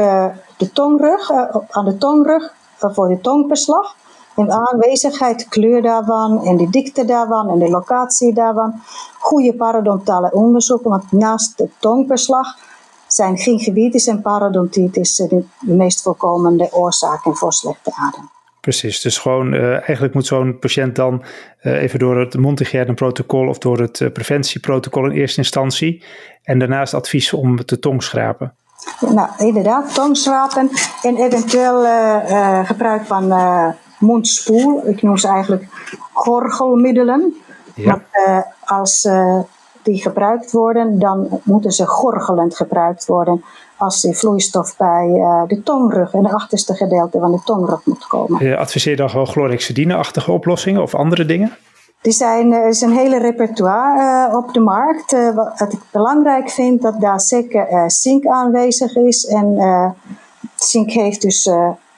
de 0.57 0.73
tongrug, 0.73 1.31
aan 1.71 1.85
de 1.85 1.99
tongrug 1.99 2.53
voor 2.79 3.09
de 3.09 3.21
tongbeslag. 3.21 3.97
In 4.37 4.53
aanwezigheid, 4.53 5.49
kleur 5.49 5.83
daarvan 5.83 6.45
en 6.45 6.57
de 6.57 6.71
dikte 6.71 7.05
daarvan 7.05 7.49
en 7.49 7.59
de 7.59 7.69
locatie 7.69 8.35
daarvan. 8.35 8.75
Goede 9.19 9.55
parodontale 9.55 10.33
onderzoeken, 10.33 10.91
want 10.91 11.13
naast 11.13 11.59
de 11.59 11.69
tongbeslag 11.79 12.47
zijn 13.07 13.37
gingivitis 13.37 14.07
en 14.07 14.23
parodontitis 14.23 15.17
de 15.17 15.45
meest 15.61 16.03
voorkomende 16.03 16.69
oorzaken 16.73 17.37
voor 17.37 17.53
slechte 17.53 17.93
adem. 17.95 18.31
Precies, 18.61 19.01
dus 19.01 19.19
gewoon 19.19 19.53
uh, 19.53 19.73
eigenlijk 19.73 20.15
moet 20.15 20.27
zo'n 20.27 20.59
patiënt 20.59 20.97
dan 20.97 21.23
uh, 21.63 21.83
even 21.83 21.99
door 21.99 22.21
het 22.21 22.39
Montigern-protocol 22.39 23.49
of 23.49 23.59
door 23.59 23.79
het 23.79 24.01
uh, 24.01 24.13
preventieprotocol 24.13 25.05
in 25.05 25.11
eerste 25.11 25.39
instantie 25.39 26.05
en 26.43 26.59
daarnaast 26.59 26.95
advies 26.95 27.33
om 27.33 27.65
te 27.65 27.79
tongschrapen. 27.79 28.55
Nou, 29.01 29.29
inderdaad, 29.39 29.95
tongschrapen 29.95 30.71
en 31.03 31.17
eventueel 31.17 31.85
gebruik 32.65 33.05
van 33.05 33.35
mondspoel. 33.99 34.89
Ik 34.89 35.03
noem 35.03 35.17
ze 35.17 35.29
eigenlijk 35.29 35.65
gorgelmiddelen. 36.13 37.35
Ja. 37.75 37.91
Want 37.91 38.03
als 38.65 39.09
die 39.83 40.03
gebruikt 40.03 40.53
worden, 40.53 40.99
dan 40.99 41.41
moeten 41.43 41.71
ze 41.71 41.87
gorgelend 41.87 42.57
gebruikt 42.57 43.07
worden 43.07 43.45
als 43.77 44.01
die 44.01 44.17
vloeistof 44.17 44.77
bij 44.77 45.07
uh, 45.07 45.43
de 45.47 45.63
tongrug 45.63 46.13
en 46.13 46.23
de 46.23 46.33
achterste 46.33 46.75
gedeelte 46.75 47.19
van 47.19 47.33
de 47.33 47.41
tongrug 47.45 47.81
moet 47.85 48.07
komen. 48.07 48.45
Je 48.45 48.57
adviseert 48.57 48.99
dan 48.99 49.11
gewoon 49.11 49.27
chlorhexidine-achtige 49.27 50.33
oplossingen 50.33 50.83
of 50.83 50.95
andere 50.95 51.27
dingen? 51.27 51.57
Er 52.07 52.13
zijn, 52.13 52.53
er 52.53 52.69
is 52.69 52.81
een 52.81 52.93
hele 52.93 53.19
repertoire 53.19 54.29
uh, 54.29 54.37
op 54.37 54.53
de 54.55 54.61
markt. 54.61 55.13
Uh, 55.13 55.35
wat 55.35 55.73
ik 55.73 55.81
belangrijk 55.91 56.51
vind, 56.51 56.83
dat 56.83 57.01
daar 57.01 57.21
zeker 57.21 57.91
zink 57.91 58.27
aanwezig 58.27 58.97
is. 58.97 59.27
En 59.27 59.95
zink 60.55 60.91
heeft 60.91 61.23
dus 61.23 61.51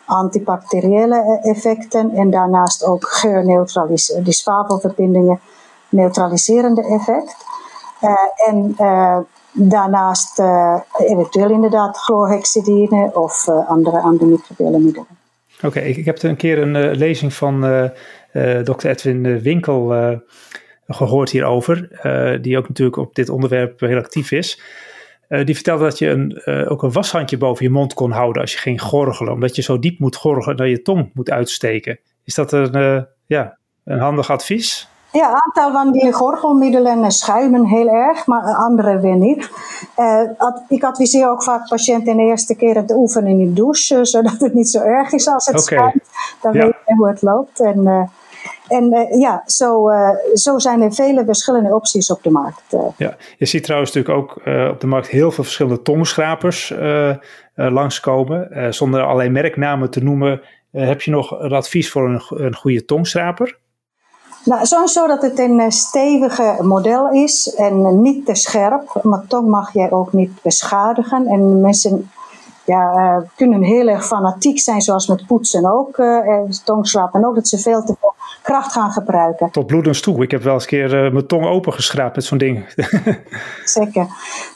antibacteriële 0.04 1.38
effecten 1.42 2.10
en 2.14 2.30
daarnaast 2.30 2.84
ook 2.84 3.08
geurneutraliserende, 3.08 4.24
die 4.24 4.38
zwavelverbindingen 4.38 5.40
neutraliserende 5.88 6.82
effect. 6.82 7.36
en 8.46 8.74
Daarnaast 9.60 10.38
uh, 10.38 10.80
eventueel 10.98 11.50
inderdaad 11.50 11.98
chlorhexidine 11.98 13.10
of 13.14 13.46
uh, 13.46 13.68
andere 13.68 14.00
antimicrobiële 14.00 14.78
middelen. 14.78 15.06
Oké, 15.62 15.80
ik, 15.80 15.96
ik, 15.96 16.04
heb 16.04 16.22
een 16.22 16.36
keer 16.36 16.58
een 16.58 16.74
uh, 16.74 16.94
lezing 16.94 17.34
van 17.34 17.64
Dr. 18.64 18.86
Edwin 18.86 19.40
Winkel 19.40 19.94
gehoord 20.86 21.30
hierover, 21.30 21.88
die 22.42 22.58
ook 22.58 22.68
natuurlijk 22.68 22.96
op 22.96 23.14
dit 23.14 23.28
onderwerp 23.28 23.80
heel 23.80 23.98
actief 23.98 24.30
is. 24.30 24.60
die 25.44 25.54
vertelde 25.54 25.84
dat 25.84 25.98
je 25.98 26.08
een, 26.08 26.42
ook 26.68 26.82
een 26.82 26.92
washandje 26.92 27.38
boven 27.38 27.64
je 27.64 27.70
mond 27.70 27.94
kon 27.94 28.10
houden 28.10 28.42
als 28.42 28.52
je 28.52 28.58
ging 28.58 28.82
gorgelen, 28.82 29.32
omdat 29.32 29.56
je 29.56 29.62
zo 29.62 29.78
diep 29.78 29.98
moet 29.98 30.16
gorgelen 30.16 30.56
dat 30.56 30.68
je 30.68 30.82
tong 30.82 31.10
moet 31.14 31.30
uitsteken. 31.30 31.98
Is 32.24 32.34
dat 32.34 32.52
een, 32.52 33.06
ja, 33.26 33.58
een 33.84 33.98
handig 33.98 34.30
advies? 34.30 34.88
Ja, 35.12 35.28
een 35.28 35.40
aantal 35.44 35.72
van 35.72 35.92
die 35.92 36.12
gorgelmiddelen 36.12 37.10
schuimen 37.10 37.66
heel 37.66 37.88
erg, 37.88 38.26
maar 38.26 38.54
andere 38.54 39.00
weer 39.00 39.16
niet. 39.16 39.50
Ik 40.68 40.84
adviseer 40.84 41.30
ook 41.30 41.42
vaak 41.42 41.68
patiënten 41.68 42.16
de 42.16 42.22
eerste 42.22 42.56
keer 42.56 42.86
te 42.86 42.94
oefenen 42.94 43.30
in 43.30 43.38
de 43.38 43.52
douche, 43.52 44.04
zodat 44.04 44.38
het 44.38 44.54
niet 44.54 44.68
zo 44.68 44.80
erg 44.80 45.12
is 45.12 45.28
als 45.28 45.46
het 45.46 45.60
okay. 45.60 45.78
schuimt. 45.78 46.04
Dan 46.42 46.52
ja. 46.52 46.62
weet 46.62 46.74
je 46.86 46.94
hoe 46.94 47.08
het 47.08 47.22
loopt. 47.22 47.60
En, 47.60 48.10
en 48.68 48.94
uh, 48.94 49.20
ja, 49.20 49.42
zo, 49.46 49.88
zo 50.34 50.58
zijn 50.58 50.82
er 50.82 50.94
vele 50.94 51.24
verschillende 51.24 51.74
opties 51.74 52.10
op 52.10 52.22
de 52.22 52.30
markt. 52.30 52.76
Ja, 52.96 53.16
je 53.38 53.46
ziet 53.46 53.64
trouwens 53.64 53.92
natuurlijk 53.92 54.22
ook 54.22 54.36
op 54.72 54.80
de 54.80 54.86
markt 54.86 55.08
heel 55.08 55.30
veel 55.30 55.44
verschillende 55.44 55.82
tongschrapers 55.82 56.74
langskomen. 57.54 58.74
zonder 58.74 59.02
alleen 59.02 59.32
merknamen 59.32 59.90
te 59.90 60.02
noemen, 60.02 60.40
heb 60.70 61.02
je 61.02 61.10
nog 61.10 61.30
een 61.40 61.52
advies 61.52 61.90
voor 61.90 62.08
een, 62.08 62.22
een 62.28 62.54
goede 62.54 62.84
tongschraper? 62.84 63.58
Nou, 64.44 64.66
sowieso 64.66 65.06
dat 65.06 65.22
het 65.22 65.38
een 65.38 65.60
eh, 65.60 65.70
stevige 65.70 66.56
model 66.60 67.10
is 67.10 67.54
en 67.54 68.02
niet 68.02 68.26
te 68.26 68.34
scherp. 68.34 69.00
Maar 69.02 69.26
toch 69.26 69.44
mag 69.44 69.72
jij 69.72 69.90
ook 69.90 70.12
niet 70.12 70.42
beschadigen. 70.42 71.26
En 71.26 71.60
mensen 71.60 72.10
ja, 72.68 72.92
uh, 72.94 73.28
kunnen 73.36 73.62
heel 73.62 73.88
erg 73.88 74.06
fanatiek 74.06 74.58
zijn, 74.58 74.80
zoals 74.80 75.06
met 75.06 75.26
poetsen 75.26 75.72
ook, 75.72 75.98
uh, 75.98 76.40
tongslapen 76.64 77.24
ook, 77.24 77.34
dat 77.34 77.48
ze 77.48 77.58
veel 77.58 77.84
te 77.84 77.94
veel 78.00 78.14
kracht 78.42 78.72
gaan 78.72 78.90
gebruiken. 78.90 79.50
Tot 79.50 79.66
bloedens 79.66 80.00
toe. 80.00 80.22
Ik 80.22 80.30
heb 80.30 80.42
wel 80.42 80.54
eens 80.54 80.62
een 80.62 80.68
keer 80.68 81.04
uh, 81.04 81.12
mijn 81.12 81.26
tong 81.26 81.46
opengeschraapt 81.46 82.14
met 82.14 82.24
zo'n 82.24 82.38
ding. 82.38 82.64
Zeker. 83.64 84.06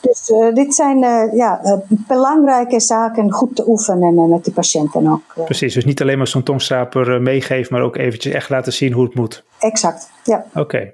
Dus 0.01 0.29
uh, 0.29 0.53
dit 0.53 0.75
zijn 0.75 0.99
ja, 1.35 1.81
belangrijke 1.87 2.79
zaken 2.79 3.31
goed 3.31 3.55
te 3.55 3.67
oefenen 3.67 4.29
met 4.29 4.45
de 4.45 4.51
patiënten 4.51 5.07
ook. 5.07 5.45
Precies, 5.45 5.73
dus 5.73 5.85
niet 5.85 6.01
alleen 6.01 6.17
maar 6.17 6.27
zo'n 6.27 6.43
tongschraper 6.43 7.21
meegeven, 7.21 7.73
maar 7.73 7.83
ook 7.83 7.97
eventjes 7.97 8.33
echt 8.33 8.49
laten 8.49 8.73
zien 8.73 8.93
hoe 8.93 9.03
het 9.03 9.15
moet. 9.15 9.43
Exact, 9.59 10.09
ja. 10.23 10.45
Oké. 10.53 10.93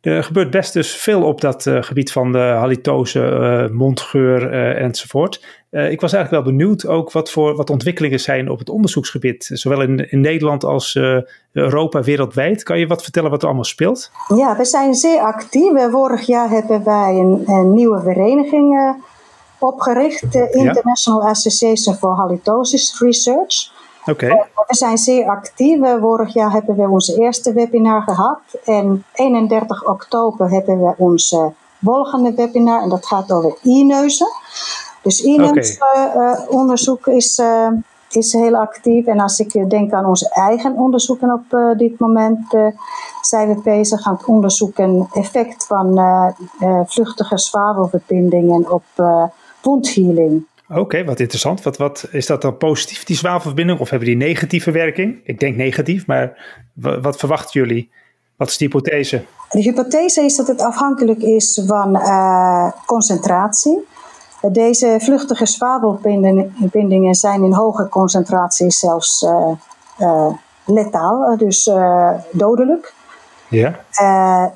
Er 0.00 0.24
gebeurt 0.24 0.50
best 0.50 0.72
dus 0.72 0.96
veel 0.96 1.22
op 1.22 1.40
dat 1.40 1.70
gebied 1.80 2.12
van 2.12 2.32
de 2.32 2.38
halitose, 2.38 3.68
mondgeur 3.72 4.52
uh, 5.72 5.80
enzovoort. 5.80 5.92
ik 5.92 6.00
was 6.00 6.12
eigenlijk 6.12 6.44
wel 6.44 6.54
benieuwd 6.54 6.86
ook 6.86 7.12
wat 7.12 7.30
voor 7.30 7.56
wat 7.56 7.70
ontwikkelingen 7.70 8.20
zijn 8.20 8.50
op 8.50 8.58
het 8.58 8.68
onderzoeksgebied, 8.68 9.50
zowel 9.52 9.82
in, 9.82 10.10
in 10.10 10.20
Nederland 10.20 10.64
als 10.64 10.98
Europa 11.52 12.02
wereldwijd. 12.02 12.62
Kan 12.62 12.78
je 12.78 12.86
wat 12.86 13.02
vertellen 13.02 13.30
wat 13.30 13.40
er 13.40 13.46
allemaal 13.46 13.64
speelt? 13.64 14.10
Ja, 14.28 14.56
we 14.56 14.64
zijn 14.64 14.94
zeer 14.94 15.20
actief. 15.20 15.90
Vorig 15.90 16.26
jaar 16.26 16.50
hebben 16.50 16.84
wij 16.84 17.14
een, 17.14 17.42
een 17.46 17.74
nieuwe 17.74 18.00
vereniging 18.00 18.96
opgericht, 19.58 20.32
de 20.32 20.50
International 20.50 21.22
ja. 21.22 21.28
Association 21.28 21.94
for 21.94 22.16
Halitosis 22.16 23.00
Research. 23.00 23.70
Okay. 24.06 24.48
We 24.66 24.74
zijn 24.74 24.98
zeer 24.98 25.28
actief. 25.28 25.78
Vorig 26.00 26.34
jaar 26.34 26.52
hebben 26.52 26.76
we 26.76 26.88
onze 26.88 27.20
eerste 27.20 27.52
webinar 27.52 28.02
gehad. 28.02 28.40
En 28.64 29.04
31 29.12 29.84
oktober 29.84 30.50
hebben 30.50 30.82
we 30.82 30.94
onze 30.96 31.52
volgende 31.82 32.34
webinar. 32.34 32.82
En 32.82 32.88
dat 32.88 33.06
gaat 33.06 33.32
over 33.32 33.56
e-neuzen. 33.62 34.28
Dus 35.02 35.24
e-neusonderzoek 35.24 36.98
okay. 36.98 37.14
is, 37.14 37.38
uh, 37.38 37.68
is 38.10 38.32
heel 38.32 38.54
actief. 38.54 39.06
En 39.06 39.20
als 39.20 39.38
ik 39.38 39.70
denk 39.70 39.92
aan 39.92 40.06
onze 40.06 40.30
eigen 40.30 40.74
onderzoeken 40.74 41.32
op 41.32 41.78
dit 41.78 41.98
moment, 41.98 42.56
zijn 43.20 43.48
we 43.48 43.60
bezig 43.62 44.06
aan 44.06 44.14
het 44.14 44.24
onderzoeken 44.24 45.08
effect 45.12 45.66
van 45.66 46.00
vluchtige 46.86 47.38
zwavelverbindingen 47.38 48.72
op 48.72 48.84
wondhealing. 49.62 50.46
Oké, 50.74 51.04
wat 51.04 51.20
interessant. 51.20 51.62
Wat, 51.62 51.76
wat, 51.76 52.08
is 52.10 52.26
dat 52.26 52.42
dan 52.42 52.56
positief, 52.56 53.04
die 53.04 53.16
zwavelverbinding? 53.16 53.80
Of 53.80 53.90
hebben 53.90 54.08
die 54.08 54.16
negatieve 54.16 54.70
werking? 54.70 55.20
Ik 55.24 55.40
denk 55.40 55.56
negatief, 55.56 56.06
maar 56.06 56.58
wat 56.74 57.16
verwachten 57.16 57.60
jullie? 57.60 57.90
Wat 58.36 58.48
is 58.48 58.56
de 58.56 58.64
hypothese? 58.64 59.24
De 59.50 59.60
hypothese 59.60 60.22
is 60.22 60.36
dat 60.36 60.46
het 60.46 60.60
afhankelijk 60.60 61.22
is 61.22 61.62
van 61.66 61.96
uh, 61.96 62.70
concentratie. 62.86 63.86
Deze 64.50 64.96
vluchtige 65.00 65.46
zwavelbindingen 65.46 67.14
zijn 67.14 67.44
in 67.44 67.52
hoge 67.52 67.88
concentraties 67.88 68.78
zelfs 68.78 69.22
uh, 69.22 69.48
uh, 69.98 70.26
letaal, 70.64 71.36
dus 71.36 71.70
dodelijk. 72.30 72.94
Ja. 73.48 73.80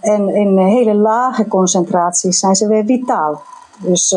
en 0.01 0.29
in 0.35 0.59
hele 0.59 0.94
lage 0.94 1.46
concentraties 1.46 2.38
zijn 2.38 2.55
ze 2.55 2.68
weer 2.68 2.85
vitaal. 2.85 3.42
Dus 3.79 4.16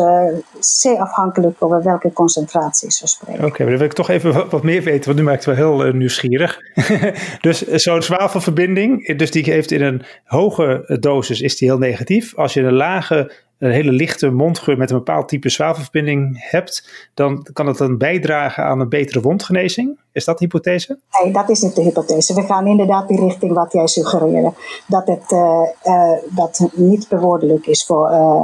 zeer 0.58 0.98
afhankelijk 0.98 1.56
over 1.58 1.82
welke 1.82 2.12
concentraties 2.12 3.00
we 3.00 3.06
spreken. 3.08 3.44
Oké, 3.44 3.64
dan 3.64 3.76
wil 3.76 3.86
ik 3.86 3.92
toch 3.92 4.08
even 4.08 4.50
wat, 4.50 4.62
meer 4.62 4.82
weten, 4.82 5.04
want 5.04 5.18
nu 5.18 5.24
maakt 5.24 5.44
het 5.44 5.56
wel 5.56 5.78
heel 5.78 5.92
nieuwsgierig. 5.92 6.58
dus 7.40 7.66
zo'n 7.66 8.02
zwavelverbinding, 8.02 9.16
dus 9.16 9.30
die 9.30 9.44
heeft 9.44 9.70
in 9.70 9.82
een 9.82 10.02
hoge 10.24 10.96
dosis 11.00 11.40
is 11.40 11.56
die 11.56 11.68
heel 11.68 11.78
negatief. 11.78 12.36
Als 12.36 12.54
je 12.54 12.62
een 12.62 12.72
lage 12.72 13.32
een 13.60 13.70
hele 13.70 13.92
lichte 13.92 14.30
mondgeur 14.30 14.76
met 14.76 14.90
een 14.90 14.96
bepaald 14.96 15.28
type 15.28 15.48
zwavelverbinding 15.48 16.50
hebt, 16.50 17.08
dan 17.14 17.46
kan 17.52 17.66
het 17.66 17.76
dan 17.76 17.98
bijdragen 17.98 18.64
aan 18.64 18.80
een 18.80 18.88
betere 18.88 19.20
wondgenezing. 19.20 19.98
Is 20.12 20.24
dat 20.24 20.38
de 20.38 20.44
hypothese? 20.44 20.98
Nee, 21.22 21.32
dat 21.32 21.48
is 21.48 21.60
niet 21.60 21.74
de 21.74 21.82
hypothese. 21.82 22.34
We 22.34 22.42
gaan 22.42 22.66
inderdaad 22.66 23.08
die 23.08 23.20
richting 23.20 23.52
wat 23.52 23.72
jij 23.72 23.86
suggereerde. 23.86 24.52
Dat 24.86 25.06
het 25.06 25.30
uh, 25.30 25.62
uh, 25.84 26.12
dat 26.28 26.68
niet 26.72 27.08
bewoordelijk 27.08 27.66
is 27.66 27.86
voor 27.86 28.10
uh, 28.10 28.42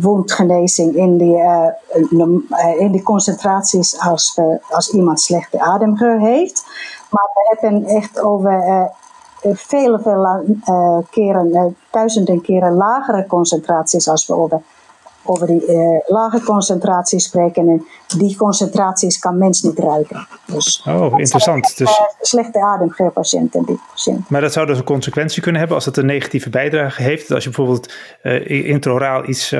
wondgenezing 0.00 0.94
in 0.94 1.16
die, 1.18 1.36
in 2.78 2.92
die 2.92 3.02
concentraties 3.02 4.00
als, 4.00 4.40
als 4.68 4.90
iemand 4.90 5.20
slechte 5.20 5.60
ademgeur 5.60 6.20
heeft. 6.20 6.64
Maar 7.10 7.28
we 7.34 7.56
hebben 7.58 7.84
echt 7.84 8.20
over 8.20 8.90
vele, 9.54 9.98
vele 10.02 10.44
uh, 10.68 10.98
keren, 11.10 11.48
uh, 11.48 11.64
duizenden 11.90 12.40
keren 12.40 12.72
lagere 12.72 13.26
concentraties 13.26 14.08
als 14.08 14.26
we 14.26 14.34
over, 14.34 14.60
over 15.24 15.46
die 15.46 15.62
lage 16.06 16.42
concentraties 16.42 17.24
spreken. 17.24 17.68
En 17.68 17.86
die 18.18 18.36
concentraties 18.36 19.18
kan 19.18 19.38
mens 19.38 19.62
niet 19.62 19.78
ruiken. 19.78 20.26
Dus 20.46 20.82
oh, 20.86 21.18
interessant. 21.18 21.78
Dus... 21.78 22.00
slechte 22.20 22.60
ademgeurpatiënten, 22.60 23.64
die 23.64 23.80
patiënt. 23.90 24.30
Maar 24.30 24.40
dat 24.40 24.52
zou 24.52 24.66
dus 24.66 24.78
een 24.78 24.84
consequentie 24.84 25.42
kunnen 25.42 25.60
hebben 25.60 25.76
als 25.78 25.86
het 25.86 25.96
een 25.96 26.06
negatieve 26.06 26.50
bijdrage 26.50 27.02
heeft. 27.02 27.30
Als 27.30 27.44
je 27.44 27.50
bijvoorbeeld 27.50 27.92
intraoraal 28.46 29.28
iets, 29.28 29.52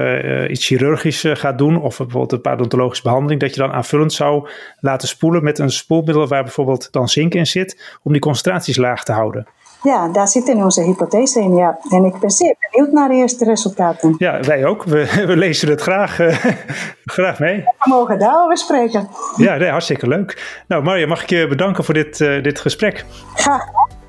iets 0.49 0.67
chirurgisch 0.67 1.25
gaat 1.29 1.59
doen, 1.59 1.83
of 1.83 1.97
bijvoorbeeld 1.97 2.33
een 2.33 2.41
parodontologische 2.41 3.03
behandeling, 3.03 3.41
dat 3.41 3.55
je 3.55 3.61
dan 3.61 3.73
aanvullend 3.73 4.13
zou 4.13 4.49
laten 4.81 5.09
spoelen 5.09 5.45
met 5.45 5.59
een 5.59 5.71
spoelmiddel 5.71 6.29
waar 6.29 6.43
bijvoorbeeld 6.43 6.89
dan 6.93 7.09
zink 7.09 7.35
in 7.35 7.47
zit, 7.47 7.99
om 8.03 8.13
die 8.13 8.21
concentraties 8.21 8.77
laag 8.77 9.05
te 9.05 9.13
houden. 9.13 9.47
Ja, 9.83 10.09
daar 10.09 10.29
zit 10.29 10.49
in 10.49 10.65
onze 10.65 10.83
hypothese 10.83 11.41
in, 11.41 11.55
ja. 11.55 11.79
En 11.91 12.05
ik 12.05 12.19
ben 12.19 12.31
zeer 12.31 12.55
benieuwd 12.71 12.93
naar 12.93 13.09
de 13.09 13.15
eerste 13.15 13.45
resultaten. 13.45 14.15
Ja, 14.19 14.41
wij 14.41 14.65
ook. 14.65 14.85
We, 14.85 15.07
we 15.27 15.37
lezen 15.37 15.69
het 15.69 15.81
graag, 15.81 16.21
uh, 16.21 16.37
graag 17.05 17.39
mee. 17.39 17.57
We 17.57 17.89
mogen 17.89 18.19
daarover 18.19 18.59
spreken. 18.59 19.09
Ja, 19.37 19.57
nee, 19.57 19.71
hartstikke 19.71 20.09
leuk. 20.09 20.61
Nou, 20.69 20.83
Marja, 20.83 21.07
mag 21.07 21.23
ik 21.23 21.31
je 21.31 21.49
bedanken 21.49 21.85
voor 21.85 21.95
dit, 21.95 22.21
uh, 22.21 22.43
dit 22.43 22.61
gesprek. 22.61 23.05
Graag 23.35 23.65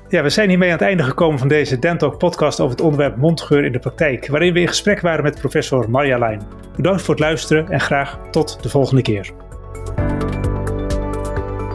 ja, 0.08 0.22
we 0.22 0.28
zijn 0.28 0.48
hiermee 0.48 0.68
aan 0.68 0.78
het 0.78 0.86
einde 0.86 1.02
gekomen 1.02 1.38
van 1.38 1.48
deze 1.48 1.78
Dentalk 1.78 2.18
podcast 2.18 2.60
over 2.60 2.76
het 2.76 2.84
onderwerp 2.84 3.16
mondgeur 3.16 3.64
in 3.64 3.72
de 3.72 3.78
praktijk, 3.78 4.26
waarin 4.26 4.52
we 4.52 4.60
in 4.60 4.68
gesprek 4.68 5.00
waren 5.00 5.24
met 5.24 5.38
professor 5.38 5.90
Marja 5.90 6.18
Lijn. 6.18 6.42
Bedankt 6.76 7.02
voor 7.02 7.14
het 7.14 7.22
luisteren 7.22 7.68
en 7.68 7.80
graag 7.80 8.18
tot 8.30 8.62
de 8.62 8.68
volgende 8.68 9.02
keer. 9.02 9.30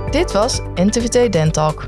Dit 0.09 0.31
was 0.31 0.61
NTVT 0.75 1.31
Dentalk 1.31 1.87